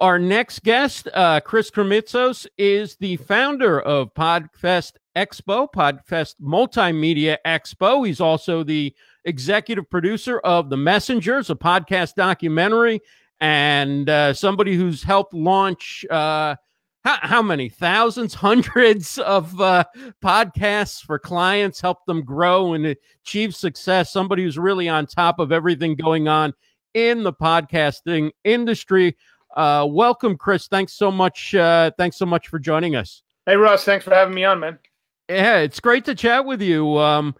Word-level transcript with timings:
Our 0.00 0.18
next 0.18 0.62
guest, 0.62 1.08
uh, 1.12 1.40
Chris 1.40 1.70
Krimitsos, 1.70 2.46
is 2.56 2.96
the 2.96 3.16
founder 3.16 3.80
of 3.80 4.14
Podfest 4.14 4.92
Expo, 5.16 5.68
Podfest 5.70 6.36
Multimedia 6.40 7.36
Expo. 7.46 8.06
He's 8.06 8.20
also 8.20 8.62
the 8.62 8.94
executive 9.24 9.88
producer 9.88 10.38
of 10.40 10.70
The 10.70 10.76
Messengers, 10.76 11.50
a 11.50 11.54
podcast 11.54 12.14
documentary, 12.14 13.00
and 13.40 14.08
uh, 14.08 14.34
somebody 14.34 14.76
who's 14.76 15.02
helped 15.02 15.34
launch 15.34 16.04
uh, 16.10 16.56
how, 17.04 17.18
how, 17.20 17.42
many 17.42 17.68
thousands, 17.68 18.34
hundreds 18.34 19.18
of 19.18 19.60
uh, 19.60 19.84
podcasts 20.22 21.02
for 21.02 21.18
clients, 21.18 21.80
help 21.80 22.04
them 22.06 22.24
grow 22.24 22.72
and 22.72 22.96
achieve 23.22 23.54
success. 23.54 24.12
Somebody 24.12 24.44
who's 24.44 24.58
really 24.58 24.88
on 24.88 25.06
top 25.06 25.38
of 25.38 25.52
everything 25.52 25.94
going 25.96 26.28
on 26.28 26.54
in 26.94 27.22
the 27.22 27.32
podcasting 27.32 28.30
industry. 28.44 29.16
Uh, 29.54 29.86
welcome, 29.88 30.36
Chris. 30.36 30.66
Thanks 30.66 30.92
so 30.94 31.10
much. 31.10 31.54
Uh, 31.54 31.90
thanks 31.96 32.16
so 32.18 32.26
much 32.26 32.48
for 32.48 32.58
joining 32.58 32.96
us. 32.96 33.22
Hey, 33.46 33.56
Ross. 33.56 33.84
Thanks 33.84 34.04
for 34.04 34.12
having 34.12 34.34
me 34.34 34.44
on, 34.44 34.60
man. 34.60 34.78
Yeah, 35.28 35.58
it's 35.58 35.80
great 35.80 36.04
to 36.06 36.14
chat 36.14 36.44
with 36.44 36.60
you. 36.60 36.98
Um, 36.98 37.34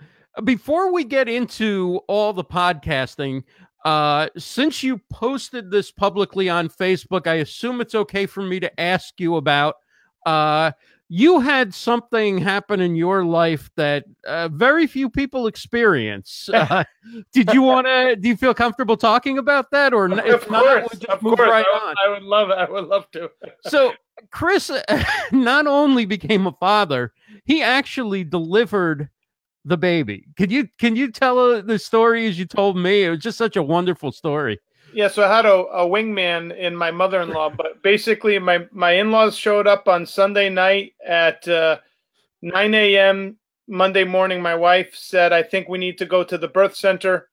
before 0.45 0.93
we 0.93 1.05
get 1.05 1.29
into 1.29 2.01
all 2.09 2.33
the 2.33 2.45
podcasting, 2.45 3.43
uh, 3.85 4.29
since 4.39 4.83
you 4.83 5.01
posted 5.11 5.71
this 5.71 5.91
publicly 5.91 6.49
on 6.49 6.69
Facebook, 6.69 7.27
I 7.27 7.35
assume 7.35 7.81
it's 7.81 7.95
okay 7.95 8.27
for 8.27 8.43
me 8.43 8.61
to 8.61 8.81
ask 8.81 9.15
you 9.19 9.37
about. 9.37 9.77
Uh, 10.25 10.73
you 11.09 11.41
had 11.41 11.75
something 11.75 12.39
happen 12.39 12.81
in 12.81 12.97
your 12.97 13.25
life 13.25 13.71
that 13.77 14.05
uh, 14.27 14.49
very 14.49 14.87
few 14.87 15.11
people 15.11 15.47
experience. 15.47 16.49
Uh, 16.65 16.83
did 17.33 17.53
you 17.53 17.61
want 17.61 17.87
to? 17.87 18.17
Do 18.17 18.27
you 18.29 18.37
feel 18.37 18.55
comfortable 18.55 18.97
talking 18.97 19.37
about 19.37 19.71
that, 19.71 19.93
or 19.93 20.07
of 20.07 20.19
if 20.21 20.47
course, 20.47 20.51
not, 20.51 20.65
we'll 20.65 21.01
just 21.01 21.23
move 21.23 21.37
course. 21.37 21.51
right 21.51 21.67
I 21.71 21.73
would, 21.73 21.89
on? 21.89 21.95
I 22.07 22.09
would 22.09 22.23
love 22.23 22.51
it. 22.51 22.55
I 22.55 22.71
would 22.71 22.87
love 22.87 23.11
to. 23.11 23.31
so, 23.67 23.93
Chris 24.31 24.71
not 25.33 25.67
only 25.67 26.07
became 26.07 26.47
a 26.47 26.53
father, 26.53 27.13
he 27.45 27.63
actually 27.63 28.25
delivered 28.25 29.11
the 29.65 29.77
baby. 29.77 30.27
Can 30.37 30.51
you 30.51 30.69
can 30.79 30.97
you 30.97 31.11
tell 31.11 31.39
uh, 31.39 31.61
the 31.61 31.79
story 31.79 32.27
as 32.27 32.39
you 32.39 32.47
told 32.47 32.77
me? 32.79 33.05
It 33.05 33.11
was 33.11 33.19
just 33.21 33.39
such 33.39 33.57
a 33.57 33.63
wonderful 33.63 34.13
story. 34.13 34.59
Yeah, 34.95 35.09
so 35.09 35.25
I 35.25 35.37
had 35.37 35.45
a, 35.45 35.55
a 35.55 35.89
wingman 35.89 36.57
in 36.57 36.77
my 36.77 36.93
mother-in-law, 36.93 37.51
but 37.57 37.83
basically 37.83 38.39
my 38.39 38.67
my 38.71 38.93
in-laws 38.93 39.37
showed 39.37 39.67
up 39.67 39.89
on 39.89 40.07
Sunday 40.07 40.49
night 40.49 40.95
at 41.05 41.47
uh, 41.49 41.79
9 42.43 42.75
a.m. 42.75 43.37
Monday 43.67 44.05
morning. 44.05 44.41
My 44.41 44.55
wife 44.55 44.95
said, 44.95 45.33
"I 45.33 45.43
think 45.43 45.69
we 45.69 45.79
need 45.79 45.99
to 45.99 46.07
go 46.07 46.23
to 46.23 46.39
the 46.39 46.47
birth 46.47 46.77
center." 46.77 47.29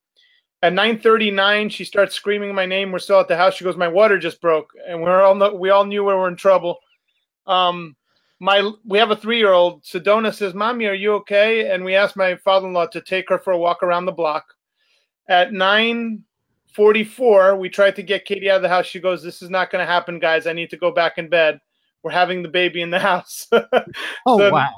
At 0.64 0.74
9:39, 0.74 1.70
she 1.70 1.86
starts 1.86 2.16
screaming 2.16 2.56
my 2.56 2.66
name. 2.66 2.92
We're 2.92 2.98
still 2.98 3.20
at 3.20 3.28
the 3.28 3.38
house. 3.38 3.54
She 3.54 3.64
goes, 3.64 3.78
"My 3.78 3.88
water 3.88 4.18
just 4.18 4.42
broke," 4.42 4.72
and 4.88 5.00
we're 5.00 5.22
all 5.22 5.56
we 5.56 5.70
all 5.70 5.86
knew 5.86 6.04
we 6.04 6.16
were 6.16 6.28
in 6.28 6.38
trouble. 6.38 6.80
Um, 7.46 7.96
my 8.40 8.72
we 8.86 8.98
have 8.98 9.12
a 9.12 9.16
three-year-old. 9.16 9.84
Sedona 9.84 10.34
says, 10.34 10.56
"Mommy, 10.56 10.88
are 10.88 10.96
you 10.96 11.14
okay?" 11.14 11.70
And 11.70 11.86
we 11.86 11.94
asked 11.94 12.18
my 12.18 12.38
father-in-law 12.38 12.88
to 12.88 13.02
take 13.02 13.30
her 13.30 13.38
for 13.38 13.54
a 13.54 13.58
walk 13.60 13.84
around 13.84 14.06
the 14.06 14.12
block. 14.12 14.56
At 15.30 15.54
nine 15.54 16.24
44, 16.72 17.58
we 17.58 17.70
tried 17.70 17.96
to 17.98 18.04
get 18.04 18.26
Katie 18.26 18.50
out 18.50 18.58
of 18.58 18.62
the 18.62 18.70
house. 18.70 18.86
She 18.86 19.00
goes, 19.00 19.22
This 19.22 19.42
is 19.42 19.50
not 19.50 19.72
going 19.72 19.86
to 19.86 19.92
happen, 19.92 20.20
guys. 20.20 20.48
I 20.48 20.54
need 20.54 20.70
to 20.70 20.78
go 20.78 20.92
back 20.92 21.18
in 21.18 21.30
bed. 21.30 21.60
We're 22.04 22.12
having 22.12 22.42
the 22.42 22.50
baby 22.50 22.82
in 22.82 22.90
the 22.90 23.00
house. 23.12 23.48
oh, 24.26 24.38
so 24.38 24.52
wow. 24.52 24.70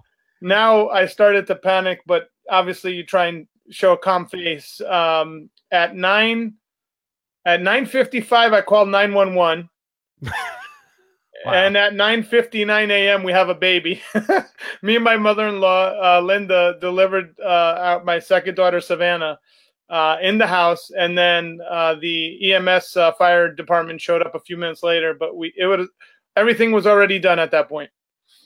Now 0.42 0.90
I 0.90 1.06
started 1.06 1.48
to 1.48 1.56
panic, 1.56 2.02
but 2.06 2.30
obviously 2.50 2.94
you 2.94 3.06
try 3.06 3.28
and 3.28 3.48
show 3.70 3.94
a 3.94 3.98
calm 3.98 4.28
face. 4.28 4.82
Um, 4.82 5.50
at 5.72 5.96
9 5.96 6.54
at 7.46 7.62
9:55 7.62 8.54
I 8.54 8.62
called 8.62 8.90
911. 8.90 9.70
wow. 10.22 10.32
And 11.46 11.78
at 11.78 11.94
9:59 11.94 12.90
a.m. 12.90 13.24
we 13.24 13.32
have 13.32 13.50
a 13.50 13.56
baby. 13.56 14.02
Me 14.82 14.96
and 14.96 15.04
my 15.04 15.18
mother-in-law 15.18 16.18
uh, 16.18 16.22
Linda 16.22 16.78
delivered 16.82 17.40
uh, 17.40 18.00
my 18.04 18.20
second 18.20 18.56
daughter 18.56 18.82
Savannah 18.82 19.40
uh, 19.90 20.18
in 20.22 20.38
the 20.38 20.48
house, 20.48 20.92
and 20.98 21.18
then 21.18 21.60
uh, 21.70 21.96
the 21.96 22.54
EMS 22.54 22.98
uh, 22.98 23.12
fire 23.14 23.54
department 23.54 24.02
showed 24.02 24.22
up 24.22 24.36
a 24.36 24.40
few 24.40 24.58
minutes 24.58 24.84
later. 24.84 25.14
But 25.14 25.36
we 25.36 25.54
it 25.58 25.66
was 25.66 25.88
everything 26.36 26.72
was 26.72 26.88
already 26.88 27.20
done 27.20 27.40
at 27.40 27.52
that 27.52 27.70
point. 27.70 27.90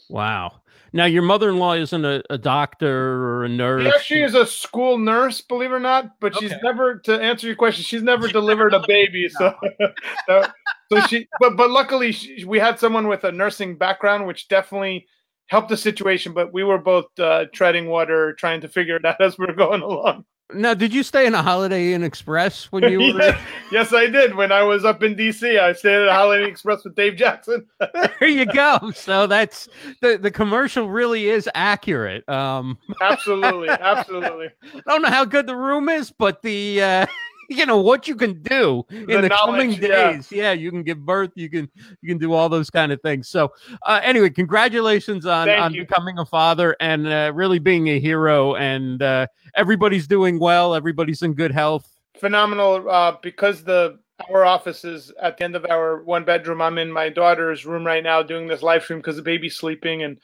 Wow. 0.09 0.61
Now 0.93 1.05
your 1.05 1.21
mother-in-law 1.21 1.73
isn't 1.73 2.05
a, 2.05 2.23
a 2.29 2.37
doctor 2.37 3.23
or 3.23 3.45
a 3.45 3.49
nurse. 3.49 3.83
She 3.83 3.89
actually 3.89 4.21
is 4.23 4.35
a 4.35 4.45
school 4.45 4.97
nurse, 4.97 5.41
believe 5.41 5.71
it 5.71 5.75
or 5.75 5.79
not. 5.79 6.19
But 6.19 6.35
okay. 6.35 6.47
she's 6.47 6.57
never 6.63 6.99
to 6.99 7.21
answer 7.21 7.47
your 7.47 7.55
question. 7.55 7.83
She's 7.83 8.03
never 8.03 8.27
delivered 8.27 8.73
a 8.73 8.81
baby. 8.87 9.29
So, 9.29 9.53
so, 10.27 10.45
so 10.91 11.01
she. 11.01 11.27
But 11.39 11.55
but 11.57 11.69
luckily 11.69 12.11
she, 12.11 12.45
we 12.45 12.59
had 12.59 12.79
someone 12.79 13.07
with 13.07 13.25
a 13.25 13.31
nursing 13.31 13.77
background, 13.77 14.25
which 14.27 14.47
definitely 14.47 15.07
helped 15.47 15.69
the 15.69 15.77
situation. 15.77 16.33
But 16.33 16.53
we 16.53 16.63
were 16.63 16.79
both 16.79 17.07
uh, 17.19 17.45
treading 17.53 17.87
water, 17.87 18.33
trying 18.33 18.61
to 18.61 18.67
figure 18.67 18.95
it 18.95 19.05
out 19.05 19.21
as 19.21 19.37
we 19.37 19.45
were 19.45 19.53
going 19.53 19.81
along. 19.81 20.25
Now, 20.53 20.73
did 20.73 20.93
you 20.93 21.03
stay 21.03 21.25
in 21.25 21.35
a 21.35 21.43
Holiday 21.43 21.91
Inn 21.91 22.03
Express 22.03 22.71
when 22.71 22.83
you 22.83 22.99
were? 23.13 23.19
yes, 23.19 23.41
yes, 23.71 23.93
I 23.93 24.07
did. 24.07 24.35
When 24.35 24.51
I 24.51 24.63
was 24.63 24.85
up 24.85 25.03
in 25.03 25.13
DC, 25.13 25.59
I 25.59 25.73
stayed 25.73 25.95
at 25.95 26.07
a 26.07 26.13
Holiday 26.13 26.43
Inn 26.43 26.49
Express 26.49 26.85
with 26.85 26.95
Dave 26.95 27.17
Jackson. 27.17 27.65
there 27.93 28.29
you 28.29 28.45
go. 28.45 28.91
So 28.95 29.27
that's 29.27 29.67
the 30.01 30.17
the 30.17 30.31
commercial 30.31 30.89
really 30.89 31.27
is 31.27 31.49
accurate. 31.53 32.27
Um, 32.29 32.77
absolutely, 33.01 33.69
absolutely. 33.69 34.47
I 34.73 34.81
don't 34.87 35.01
know 35.01 35.09
how 35.09 35.25
good 35.25 35.47
the 35.47 35.55
room 35.55 35.89
is, 35.89 36.11
but 36.11 36.41
the 36.41 36.81
uh, 36.81 37.05
you 37.49 37.65
know 37.65 37.79
what 37.79 38.07
you 38.07 38.15
can 38.15 38.41
do 38.41 38.85
in 38.89 39.05
the, 39.07 39.21
the 39.21 39.29
coming 39.29 39.71
days. 39.71 40.31
Yeah. 40.31 40.43
yeah. 40.43 40.51
you 40.53 40.71
can 40.71 40.83
give 40.83 41.05
birth. 41.05 41.31
You 41.35 41.49
can 41.49 41.69
you 42.01 42.09
can 42.09 42.17
do 42.17 42.33
all 42.33 42.49
those 42.49 42.69
kind 42.69 42.91
of 42.91 43.01
things. 43.01 43.27
So 43.27 43.53
uh, 43.83 43.99
anyway, 44.03 44.29
congratulations 44.29 45.25
on 45.25 45.47
Thank 45.47 45.61
on 45.61 45.73
you. 45.73 45.85
becoming 45.85 46.19
a 46.19 46.25
father 46.25 46.75
and 46.79 47.07
uh, 47.07 47.31
really 47.33 47.59
being 47.59 47.87
a 47.89 47.99
hero. 47.99 48.55
And 48.55 49.01
uh, 49.01 49.27
everybody's 49.55 50.07
doing 50.07 50.39
well. 50.39 50.75
Everybody's 50.75 51.21
in 51.21 51.33
good 51.33 51.51
health. 51.51 51.89
Phenomenal. 52.19 52.89
Uh, 52.89 53.17
because 53.21 53.63
the 53.63 53.99
our 54.29 54.45
office 54.45 54.83
is 54.83 55.11
at 55.21 55.37
the 55.37 55.43
end 55.43 55.55
of 55.55 55.65
our 55.69 56.03
one 56.03 56.25
bedroom. 56.25 56.61
I'm 56.61 56.77
in 56.77 56.91
my 56.91 57.09
daughter's 57.09 57.65
room 57.65 57.85
right 57.85 58.03
now 58.03 58.23
doing 58.23 58.47
this 58.47 58.63
live 58.63 58.83
stream 58.83 58.99
because 58.99 59.15
the 59.15 59.21
baby's 59.21 59.55
sleeping 59.55 60.03
and 60.03 60.19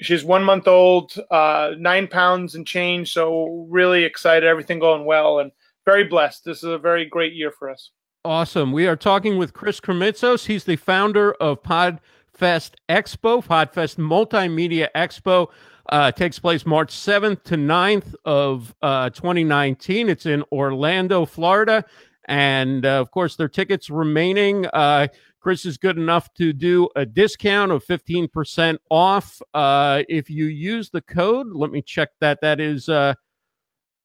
she's 0.00 0.24
one 0.24 0.42
month 0.42 0.66
old, 0.66 1.14
uh, 1.30 1.72
nine 1.78 2.08
pounds 2.08 2.54
and 2.54 2.66
change. 2.66 3.12
So 3.12 3.66
really 3.68 4.04
excited, 4.04 4.46
everything 4.46 4.78
going 4.78 5.04
well, 5.04 5.40
and 5.40 5.52
very 5.84 6.04
blessed. 6.04 6.44
This 6.44 6.58
is 6.58 6.64
a 6.64 6.78
very 6.78 7.06
great 7.06 7.34
year 7.34 7.50
for 7.50 7.70
us. 7.70 7.90
Awesome. 8.24 8.72
We 8.72 8.86
are 8.86 8.96
talking 8.96 9.36
with 9.36 9.52
Chris 9.52 9.80
Krimitsos. 9.80 10.46
He's 10.46 10.64
the 10.64 10.76
founder 10.76 11.32
of 11.34 11.62
Podfest 11.62 12.72
Expo, 12.88 13.44
Podfest 13.44 13.96
Multimedia 13.96 14.88
Expo. 14.96 15.50
Uh, 15.90 16.10
takes 16.10 16.38
place 16.38 16.64
March 16.64 16.94
7th 16.94 17.42
to 17.44 17.56
9th 17.56 18.14
of 18.24 18.74
uh, 18.80 19.10
2019. 19.10 20.08
It's 20.08 20.24
in 20.24 20.42
Orlando, 20.50 21.26
Florida. 21.26 21.84
And 22.26 22.86
uh, 22.86 23.00
of 23.00 23.10
course, 23.10 23.36
there 23.36 23.44
are 23.44 23.50
tickets 23.50 23.90
remaining. 23.90 24.66
Uh, 24.68 25.08
Chris 25.40 25.66
is 25.66 25.76
good 25.76 25.98
enough 25.98 26.32
to 26.32 26.54
do 26.54 26.88
a 26.96 27.04
discount 27.04 27.70
of 27.70 27.84
15% 27.84 28.78
off. 28.90 29.42
Uh, 29.52 30.02
if 30.08 30.30
you 30.30 30.46
use 30.46 30.88
the 30.88 31.02
code, 31.02 31.48
let 31.52 31.70
me 31.70 31.82
check 31.82 32.08
that. 32.20 32.40
That 32.40 32.60
is 32.60 32.88
uh, 32.88 33.12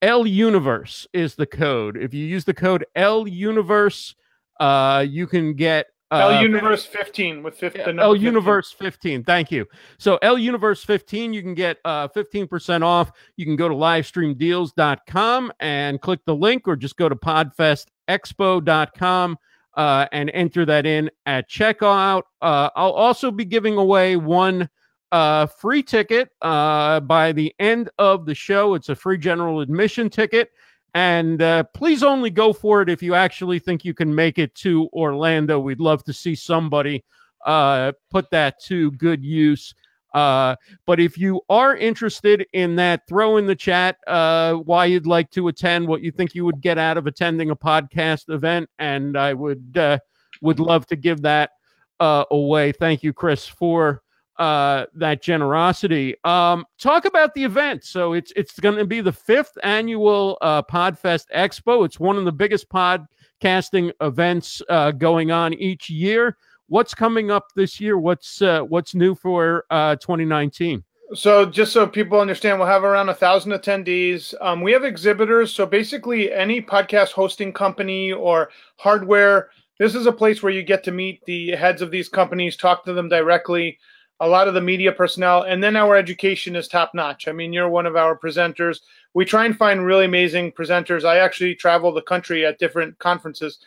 L 0.02 0.26
Universe 0.26 1.08
is 1.14 1.36
the 1.36 1.46
code. 1.46 1.98
If 1.98 2.14
you 2.14 2.26
use 2.26 2.46
the 2.46 2.54
code 2.54 2.86
L 2.96 3.28
Universe, 3.28 4.16
uh, 4.60 5.06
you 5.08 5.28
can 5.28 5.54
get 5.54 5.88
uh, 6.12 6.32
L 6.34 6.42
Universe 6.42 6.86
15 6.86 7.44
with 7.44 7.56
15. 7.56 8.00
L 8.00 8.16
Universe 8.16 8.72
15. 8.72 9.24
Thank 9.24 9.52
you. 9.52 9.68
So 9.98 10.18
L 10.22 10.40
Universe 10.40 10.84
15, 10.84 11.34
you 11.34 11.42
can 11.42 11.54
get 11.54 11.78
uh, 11.86 12.08
15% 12.08 12.84
off. 12.84 13.12
You 13.38 13.46
can 13.46 13.56
go 13.56 13.70
to 13.70 13.76
livestreamdeals.com 13.76 15.54
and 15.60 16.02
click 16.02 16.22
the 16.26 16.36
link 16.36 16.68
or 16.68 16.76
just 16.76 16.98
go 16.98 17.08
to 17.10 17.16
podfestexpo.com 17.16 19.38
uh, 19.76 20.08
and 20.12 20.32
enter 20.34 20.66
that 20.66 20.88
in 20.88 21.12
at 21.26 21.50
checkout. 21.50 22.24
Uh, 22.42 22.70
I'll 22.76 22.92
also 22.92 23.30
be 23.30 23.46
giving 23.46 23.78
away 23.78 24.16
one 24.16 24.68
uh, 25.12 25.46
free 25.46 25.84
ticket 25.84 26.30
uh, 26.42 27.00
by 27.02 27.32
the 27.32 27.54
end 27.60 27.90
of 27.98 28.26
the 28.26 28.36
show. 28.36 28.76
It's 28.76 28.90
a 28.90 28.96
free 28.96 29.18
general 29.18 29.62
admission 29.62 30.10
ticket. 30.10 30.52
And 30.96 31.42
uh, 31.42 31.64
please 31.74 32.02
only 32.02 32.30
go 32.30 32.52
for 32.52 32.82
it 32.82 32.90
if 32.90 33.04
you 33.04 33.14
actually 33.14 33.60
think 33.60 33.86
you 33.86 33.94
can 33.94 34.14
make 34.14 34.40
it 34.40 34.56
to 34.56 34.90
Orlando. 34.94 35.60
We'd 35.60 35.80
love 35.80 36.04
to 36.06 36.14
see 36.14 36.36
somebody 36.36 37.04
uh, 37.46 37.92
put 38.10 38.30
that 38.32 38.60
to 38.64 38.92
good 38.92 39.24
use. 39.24 39.74
Uh, 40.14 40.56
but 40.88 41.00
if 41.00 41.18
you 41.18 41.40
are 41.50 41.76
interested 41.76 42.46
in 42.54 42.76
that, 42.76 43.08
throw 43.08 43.38
in 43.38 43.46
the 43.46 43.56
chat 43.56 43.98
uh, 44.08 44.56
why 44.56 44.86
you'd 44.86 45.06
like 45.06 45.30
to 45.30 45.48
attend, 45.50 45.88
what 45.88 46.02
you 46.02 46.12
think 46.12 46.34
you 46.34 46.44
would 46.46 46.62
get 46.62 46.80
out 46.80 46.98
of 46.98 47.06
attending 47.06 47.52
a 47.52 47.56
podcast 47.56 48.34
event, 48.34 48.68
and 48.80 49.16
I 49.16 49.36
would 49.36 49.78
uh, 49.78 50.00
would 50.42 50.60
love 50.60 50.88
to 50.88 50.96
give 50.96 51.22
that 51.22 51.52
uh, 52.00 52.24
away. 52.32 52.72
Thank 52.72 53.04
you, 53.04 53.14
Chris, 53.14 53.48
for 53.48 54.02
uh, 54.40 54.86
that 54.96 55.22
generosity. 55.22 56.16
Um, 56.24 56.66
talk 56.80 57.06
about 57.06 57.34
the 57.34 57.44
event. 57.44 57.84
So 57.84 58.14
it's 58.14 58.32
it's 58.36 58.60
going 58.60 58.78
to 58.78 58.86
be 58.86 59.02
the 59.02 59.12
fifth 59.12 59.58
annual 59.64 60.38
uh, 60.42 60.64
Podfest 60.64 61.26
Expo. 61.36 61.86
It's 61.86 62.00
one 62.00 62.18
of 62.18 62.26
the 62.26 62.32
biggest 62.32 62.70
podcasting 62.70 63.92
events 64.02 64.62
uh, 64.70 64.92
going 64.92 65.32
on 65.32 65.54
each 65.54 65.90
year. 65.90 66.38
what's 66.68 66.94
coming 66.94 67.32
up 67.32 67.48
this 67.56 67.82
year? 67.82 67.98
What's 67.98 68.42
uh, 68.42 68.62
what's 68.62 68.96
new 68.96 69.14
for 69.14 69.66
uh, 69.70 69.98
2019? 69.98 70.84
So 71.16 71.44
just 71.44 71.74
so 71.74 71.88
people 71.88 72.22
understand, 72.22 72.60
we'll 72.60 72.68
have 72.68 72.84
around 72.84 73.10
a 73.10 73.16
thousand 73.16 73.52
attendees. 73.52 74.34
Um, 74.42 74.62
we 74.62 74.72
have 74.72 74.84
exhibitors. 74.84 75.52
So 75.54 75.66
basically, 75.66 76.32
any 76.32 76.62
podcast 76.62 77.12
hosting 77.12 77.52
company 77.52 78.14
or 78.14 78.52
hardware, 78.78 79.50
this 79.80 79.96
is 79.96 80.06
a 80.06 80.12
place 80.12 80.44
where 80.44 80.54
you 80.54 80.62
get 80.62 80.84
to 80.84 80.92
meet 80.92 81.26
the 81.26 81.52
heads 81.52 81.82
of 81.82 81.90
these 81.90 82.10
companies, 82.10 82.56
talk 82.56 82.86
to 82.86 82.94
them 82.94 83.10
directly. 83.10 83.80
A 84.22 84.28
lot 84.28 84.48
of 84.50 84.54
the 84.54 84.62
media 84.62 84.92
personnel, 84.92 85.44
and 85.44 85.64
then 85.64 85.78
our 85.78 85.96
education 85.96 86.56
is 86.56 86.68
top 86.68 86.92
notch. 86.94 87.28
I 87.28 87.32
mean, 87.32 87.54
you're 87.54 87.70
one 87.70 87.86
of 87.86 87.96
our 87.96 88.18
presenters. 88.18 88.80
We 89.14 89.24
try 89.24 89.46
and 89.46 89.58
find 89.58 89.86
really 89.86 90.06
amazing 90.06 90.52
presenters. 90.52 91.06
I 91.06 91.20
actually 91.20 91.56
travel 91.56 91.94
the 91.94 92.02
country 92.02 92.46
at 92.46 92.60
different 92.60 93.00
conferences, 93.00 93.60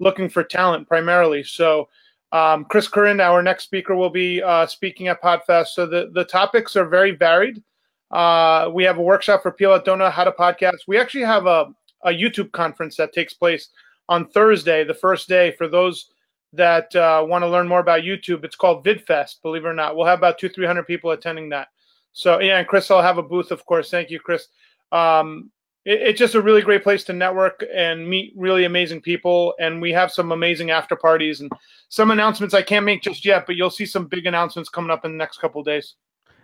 looking 0.00 0.28
for 0.28 0.42
talent 0.42 0.88
primarily. 0.88 1.44
So 1.44 1.88
um, 2.32 2.64
Chris 2.64 2.88
Curran, 2.88 3.20
our 3.20 3.42
next 3.42 3.64
speaker, 3.64 3.94
will 3.94 4.10
be 4.10 4.42
uh, 4.42 4.66
speaking 4.66 5.08
at 5.08 5.22
Podfest. 5.22 5.68
So 5.68 5.86
the, 5.86 6.10
the 6.12 6.24
topics 6.24 6.74
are 6.76 6.86
very 6.86 7.12
varied. 7.12 7.62
Uh, 8.10 8.68
we 8.72 8.82
have 8.84 8.98
a 8.98 9.02
workshop 9.02 9.42
for 9.42 9.52
people 9.52 9.74
that 9.74 9.84
don't 9.84 9.98
know 9.98 10.10
how 10.10 10.24
to 10.24 10.32
podcast. 10.32 10.88
We 10.88 10.98
actually 10.98 11.24
have 11.24 11.46
a, 11.46 11.72
a 12.04 12.10
YouTube 12.10 12.50
conference 12.50 12.96
that 12.96 13.12
takes 13.12 13.34
place 13.34 13.68
on 14.08 14.26
Thursday, 14.28 14.82
the 14.82 14.94
first 14.94 15.28
day, 15.28 15.52
for 15.52 15.68
those 15.68 16.10
that 16.52 16.94
uh, 16.96 17.24
want 17.26 17.42
to 17.42 17.48
learn 17.48 17.68
more 17.68 17.80
about 17.80 18.02
YouTube. 18.02 18.44
It's 18.44 18.56
called 18.56 18.84
VidFest, 18.84 19.42
believe 19.42 19.64
it 19.64 19.68
or 19.68 19.74
not. 19.74 19.96
We'll 19.96 20.06
have 20.06 20.18
about 20.18 20.38
two, 20.38 20.48
300 20.48 20.84
people 20.86 21.10
attending 21.12 21.48
that. 21.50 21.68
So, 22.12 22.40
yeah, 22.40 22.58
and 22.58 22.66
Chris, 22.66 22.90
I'll 22.90 23.02
have 23.02 23.18
a 23.18 23.22
booth, 23.22 23.50
of 23.50 23.64
course. 23.66 23.90
Thank 23.90 24.10
you, 24.10 24.18
Chris. 24.18 24.48
Um, 24.90 25.50
it, 25.84 26.02
it's 26.02 26.18
just 26.18 26.34
a 26.34 26.42
really 26.42 26.62
great 26.62 26.82
place 26.82 27.04
to 27.04 27.12
network 27.12 27.64
and 27.72 28.08
meet 28.08 28.32
really 28.36 28.64
amazing 28.64 29.00
people. 29.00 29.54
And 29.60 29.80
we 29.80 29.92
have 29.92 30.10
some 30.10 30.32
amazing 30.32 30.70
after 30.70 30.96
parties 30.96 31.40
and 31.40 31.50
some 31.88 32.10
announcements 32.10 32.54
I 32.54 32.62
can't 32.62 32.84
make 32.84 33.02
just 33.02 33.24
yet, 33.24 33.46
but 33.46 33.56
you'll 33.56 33.70
see 33.70 33.86
some 33.86 34.06
big 34.06 34.26
announcements 34.26 34.68
coming 34.68 34.90
up 34.90 35.04
in 35.04 35.12
the 35.12 35.18
next 35.18 35.38
couple 35.38 35.62
days. 35.62 35.94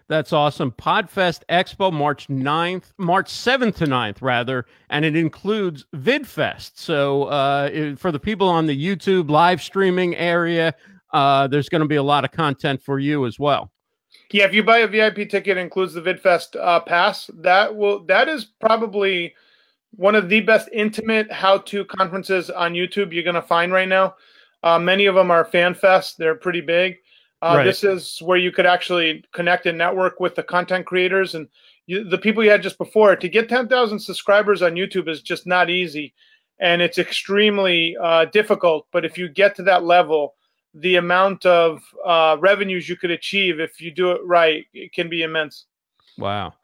That's 0.09 0.33
awesome. 0.33 0.71
Podfest 0.71 1.41
Expo, 1.49 1.93
March 1.93 2.29
9th, 2.29 2.93
March 2.97 3.27
7th 3.27 3.77
to 3.77 3.87
9th, 3.87 4.23
rather, 4.23 4.67
and 4.89 5.05
it 5.05 5.17
includes 5.17 5.85
VidFest. 5.97 6.73
So 6.77 7.25
uh, 7.25 7.71
it, 7.73 7.99
for 7.99 8.13
the 8.13 8.21
people 8.21 8.49
on 8.49 8.67
the 8.67 8.87
YouTube 8.87 9.31
live 9.31 9.61
streaming 9.61 10.15
area, 10.15 10.75
uh, 11.13 11.49
there's 11.49 11.69
going 11.69 11.81
to 11.81 11.89
be 11.89 11.97
a 11.97 12.03
lot 12.03 12.25
of 12.25 12.31
content 12.31 12.81
for 12.83 13.01
you 13.01 13.27
as 13.27 13.39
well. 13.39 13.73
Yeah, 14.31 14.45
if 14.45 14.55
you 14.55 14.63
buy 14.63 14.79
a 14.79 14.87
VIP 14.87 15.29
ticket, 15.29 15.57
includes 15.57 15.95
the 15.95 16.03
VidFest 16.03 16.61
uh, 16.61 16.81
pass. 16.81 17.31
That 17.35 17.75
will 17.75 18.05
that 18.07 18.29
is 18.29 18.45
probably 18.45 19.35
one 19.91 20.15
of 20.15 20.29
the 20.29 20.41
best 20.41 20.69
intimate 20.73 21.31
how-to 21.31 21.85
conferences 21.85 22.51
on 22.51 22.75
YouTube 22.75 23.13
you're 23.13 23.23
going 23.23 23.35
to 23.35 23.43
find 23.43 23.73
right 23.73 23.89
now. 23.89 24.17
Uh, 24.63 24.79
many 24.79 25.07
of 25.07 25.15
them 25.15 25.31
are 25.31 25.45
fan 25.45 25.75
fest; 25.75 26.19
they're 26.19 26.35
pretty 26.35 26.61
big. 26.61 26.97
Uh, 27.47 27.57
right. 27.59 27.65
This 27.65 27.85
is 27.85 28.19
where 28.21 28.39
you 28.39 28.51
could 28.51 28.67
actually 28.67 29.25
connect 29.33 29.67
and 29.67 29.79
network 29.79 30.19
with 30.19 30.35
the 30.35 30.43
content 30.43 30.85
creators 30.85 31.35
and 31.35 31.47
you, 31.87 32.03
the 32.03 32.19
people 32.19 32.43
you 32.43 32.51
had 32.51 32.63
just 32.63 32.79
before. 32.79 33.15
To 33.15 33.29
get 33.29 33.49
10,000 33.49 33.99
subscribers 34.01 34.63
on 34.63 34.73
YouTube 34.73 35.09
is 35.09 35.23
just 35.23 35.47
not 35.47 35.71
easy, 35.71 36.13
and 36.59 36.83
it's 36.83 36.99
extremely 36.99 37.97
uh, 38.03 38.25
difficult. 38.27 38.87
But 38.91 39.05
if 39.05 39.17
you 39.17 39.29
get 39.29 39.55
to 39.57 39.63
that 39.63 39.85
level, 39.85 40.35
the 40.75 40.97
amount 40.97 41.47
of 41.47 41.83
uh, 42.05 42.37
revenues 42.41 42.89
you 42.89 42.97
could 42.97 43.13
achieve 43.13 43.61
if 43.61 43.81
you 43.81 43.91
do 43.91 44.11
it 44.11 44.21
right 44.25 44.67
it 44.75 44.93
can 44.93 45.09
be 45.09 45.23
immense. 45.23 45.67
Wow. 46.19 46.55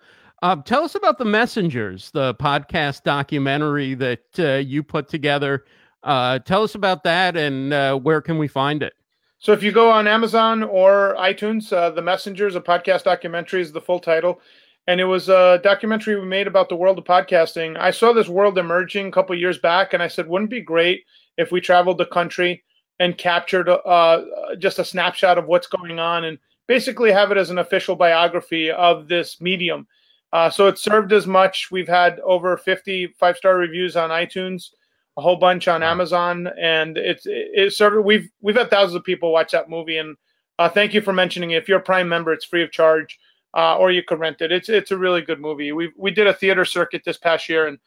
Uh, 0.42 0.56
tell 0.56 0.82
us 0.82 0.96
about 0.96 1.18
the 1.18 1.24
Messengers, 1.24 2.10
the 2.10 2.34
podcast 2.34 3.04
documentary 3.04 3.94
that 3.94 4.24
uh, 4.38 4.54
you 4.54 4.82
put 4.82 5.08
together. 5.08 5.64
Uh, 6.02 6.40
tell 6.40 6.64
us 6.64 6.74
about 6.74 7.04
that 7.04 7.36
and 7.36 7.72
uh, 7.72 7.96
where 7.96 8.20
can 8.20 8.38
we 8.38 8.48
find 8.48 8.82
it? 8.82 8.92
So, 9.42 9.52
if 9.52 9.60
you 9.60 9.72
go 9.72 9.90
on 9.90 10.06
Amazon 10.06 10.62
or 10.62 11.16
iTunes, 11.18 11.72
uh, 11.72 11.90
The 11.90 12.00
Messengers, 12.00 12.54
a 12.54 12.60
podcast 12.60 13.02
documentary 13.02 13.60
is 13.60 13.72
the 13.72 13.80
full 13.80 13.98
title. 13.98 14.40
And 14.86 15.00
it 15.00 15.04
was 15.04 15.28
a 15.28 15.58
documentary 15.64 16.14
we 16.14 16.24
made 16.24 16.46
about 16.46 16.68
the 16.68 16.76
world 16.76 16.96
of 16.96 17.04
podcasting. 17.04 17.76
I 17.76 17.90
saw 17.90 18.12
this 18.12 18.28
world 18.28 18.56
emerging 18.56 19.08
a 19.08 19.10
couple 19.10 19.34
years 19.34 19.58
back, 19.58 19.94
and 19.94 20.02
I 20.02 20.06
said, 20.06 20.28
wouldn't 20.28 20.52
it 20.52 20.58
be 20.58 20.60
great 20.60 21.02
if 21.38 21.50
we 21.50 21.60
traveled 21.60 21.98
the 21.98 22.06
country 22.06 22.62
and 23.00 23.18
captured 23.18 23.68
uh, 23.68 24.22
just 24.58 24.78
a 24.78 24.84
snapshot 24.84 25.38
of 25.38 25.46
what's 25.46 25.66
going 25.66 25.98
on 25.98 26.22
and 26.22 26.38
basically 26.68 27.10
have 27.10 27.32
it 27.32 27.36
as 27.36 27.50
an 27.50 27.58
official 27.58 27.96
biography 27.96 28.70
of 28.70 29.08
this 29.08 29.40
medium. 29.40 29.88
Uh, 30.32 30.50
so 30.50 30.68
it 30.68 30.78
served 30.78 31.12
as 31.12 31.26
much. 31.26 31.68
We've 31.72 31.88
had 31.88 32.20
over 32.20 32.56
50 32.56 33.08
five 33.18 33.36
star 33.36 33.56
reviews 33.56 33.96
on 33.96 34.10
iTunes, 34.10 34.70
a 35.16 35.20
whole 35.20 35.36
bunch 35.36 35.68
on 35.68 35.82
Amazon, 35.82 36.48
and 36.58 36.96
it's 36.96 37.26
it, 37.26 37.50
it 37.52 37.72
served. 37.72 38.04
We've 38.04 38.30
we've 38.40 38.56
had 38.56 38.70
thousands 38.70 38.96
of 38.96 39.04
people 39.04 39.32
watch 39.32 39.52
that 39.52 39.68
movie, 39.68 39.98
and 39.98 40.16
uh, 40.58 40.68
thank 40.68 40.94
you 40.94 41.00
for 41.00 41.12
mentioning 41.12 41.50
it. 41.50 41.62
If 41.62 41.68
you're 41.68 41.78
a 41.78 41.82
Prime 41.82 42.08
member, 42.08 42.32
it's 42.32 42.44
free 42.44 42.62
of 42.62 42.72
charge, 42.72 43.18
uh, 43.56 43.76
or 43.76 43.90
you 43.90 44.02
can 44.02 44.18
rent 44.18 44.40
it. 44.40 44.52
It's 44.52 44.68
it's 44.68 44.90
a 44.90 44.98
really 44.98 45.22
good 45.22 45.40
movie. 45.40 45.72
We 45.72 45.92
we 45.96 46.10
did 46.10 46.26
a 46.26 46.34
theater 46.34 46.64
circuit 46.64 47.02
this 47.04 47.18
past 47.18 47.48
year, 47.48 47.66
and 47.66 47.78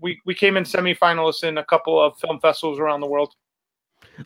we 0.00 0.20
we 0.24 0.34
came 0.34 0.56
in 0.56 0.64
semifinalists 0.64 1.44
in 1.44 1.58
a 1.58 1.64
couple 1.64 2.00
of 2.00 2.18
film 2.18 2.40
festivals 2.40 2.78
around 2.78 3.00
the 3.00 3.06
world. 3.06 3.34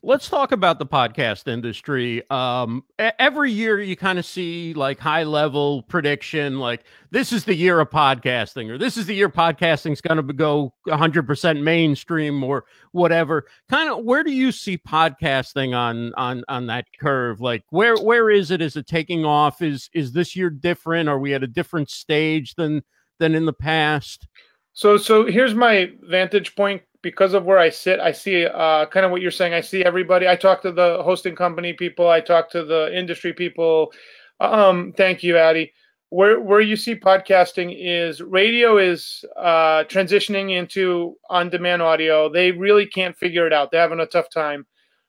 Let's 0.03 0.29
talk 0.29 0.53
about 0.53 0.79
the 0.79 0.87
podcast 0.87 1.47
industry. 1.47 2.29
Um, 2.31 2.85
every 2.99 3.53
year 3.53 3.81
you 3.81 3.97
kind 3.97 4.19
of 4.19 4.27
see 4.27 4.75
like 4.75 4.99
high 4.99 5.23
level 5.23 5.83
prediction, 5.83 6.59
like 6.59 6.85
this 7.11 7.33
is 7.33 7.45
the 7.45 7.55
year 7.55 7.81
of 7.81 7.91
podcasting, 7.91 8.71
or 8.71 8.79
this 8.79 8.97
is 8.97 9.07
the 9.07 9.15
year 9.15 9.29
podcasting 9.29 9.93
is 9.93 10.01
going 10.01 10.25
to 10.25 10.33
go 10.33 10.73
100% 10.89 11.63
mainstream, 11.63 12.43
or 12.43 12.65
whatever. 12.93 13.47
Kind 13.69 13.91
of, 13.91 14.05
where 14.05 14.25
do 14.25 14.33
you 14.33 14.53
see 14.53 14.79
podcasting 14.79 15.77
on 15.77 16.13
on 16.15 16.45
on 16.49 16.67
that 16.67 16.87
curve? 16.99 17.41
Like, 17.41 17.65
where 17.71 17.97
where 17.97 18.31
is 18.31 18.51
it? 18.51 18.61
Is 18.61 18.77
it 18.77 18.87
taking 18.87 19.25
off? 19.25 19.63
Is 19.63 19.91
is 19.93 20.13
this 20.13 20.35
year 20.35 20.51
different? 20.51 21.09
Are 21.09 21.19
we 21.19 21.35
at 21.35 21.43
a 21.43 21.49
different 21.49 21.91
stage 21.91 22.55
than 22.55 22.83
than 23.19 23.35
in 23.35 23.47
the 23.47 23.53
past? 23.53 24.27
So 24.73 24.97
so 24.97 25.25
here's 25.25 25.55
my 25.55 25.93
vantage 26.03 26.57
point 26.57 26.83
because 27.05 27.35
of 27.35 27.45
where 27.45 27.59
I 27.59 27.69
sit, 27.69 28.01
I 28.01 28.11
see 28.11 28.47
uh, 28.47 28.87
kind 28.87 29.07
of 29.07 29.13
what 29.13 29.21
you're 29.21 29.31
saying. 29.31 29.53
I 29.53 29.61
see 29.61 29.85
everybody. 29.85 30.27
I 30.27 30.35
talk 30.35 30.63
to 30.63 30.73
the 30.73 31.03
hosting 31.05 31.37
company 31.37 31.75
people. 31.75 32.09
I 32.09 32.21
talk 32.21 32.51
to 32.51 32.65
the 32.65 32.91
industry 32.99 33.33
people. 33.33 33.93
Um, 34.41 34.93
thank 34.97 35.23
you, 35.23 35.37
Addy. 35.37 35.73
Where 36.09 36.41
where 36.41 36.61
you 36.61 36.77
see 36.77 36.97
podcasting 36.97 37.77
is 37.79 38.21
radio 38.23 38.79
is 38.79 39.25
uh, 39.37 39.85
transitioning 39.85 40.57
into 40.57 41.17
on-demand 41.29 41.83
audio. 41.83 42.29
They 42.29 42.51
really 42.51 42.87
can't 42.87 43.17
figure 43.17 43.47
it 43.47 43.53
out. 43.53 43.71
They're 43.71 43.83
having 43.83 44.01
a 44.01 44.07
tough 44.07 44.31
time, 44.31 44.67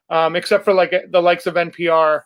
um, 0.09 0.35
except 0.35 0.65
for 0.65 0.73
like 0.73 0.93
the 1.09 1.21
likes 1.21 1.47
of 1.47 1.55
NPR. 1.55 2.23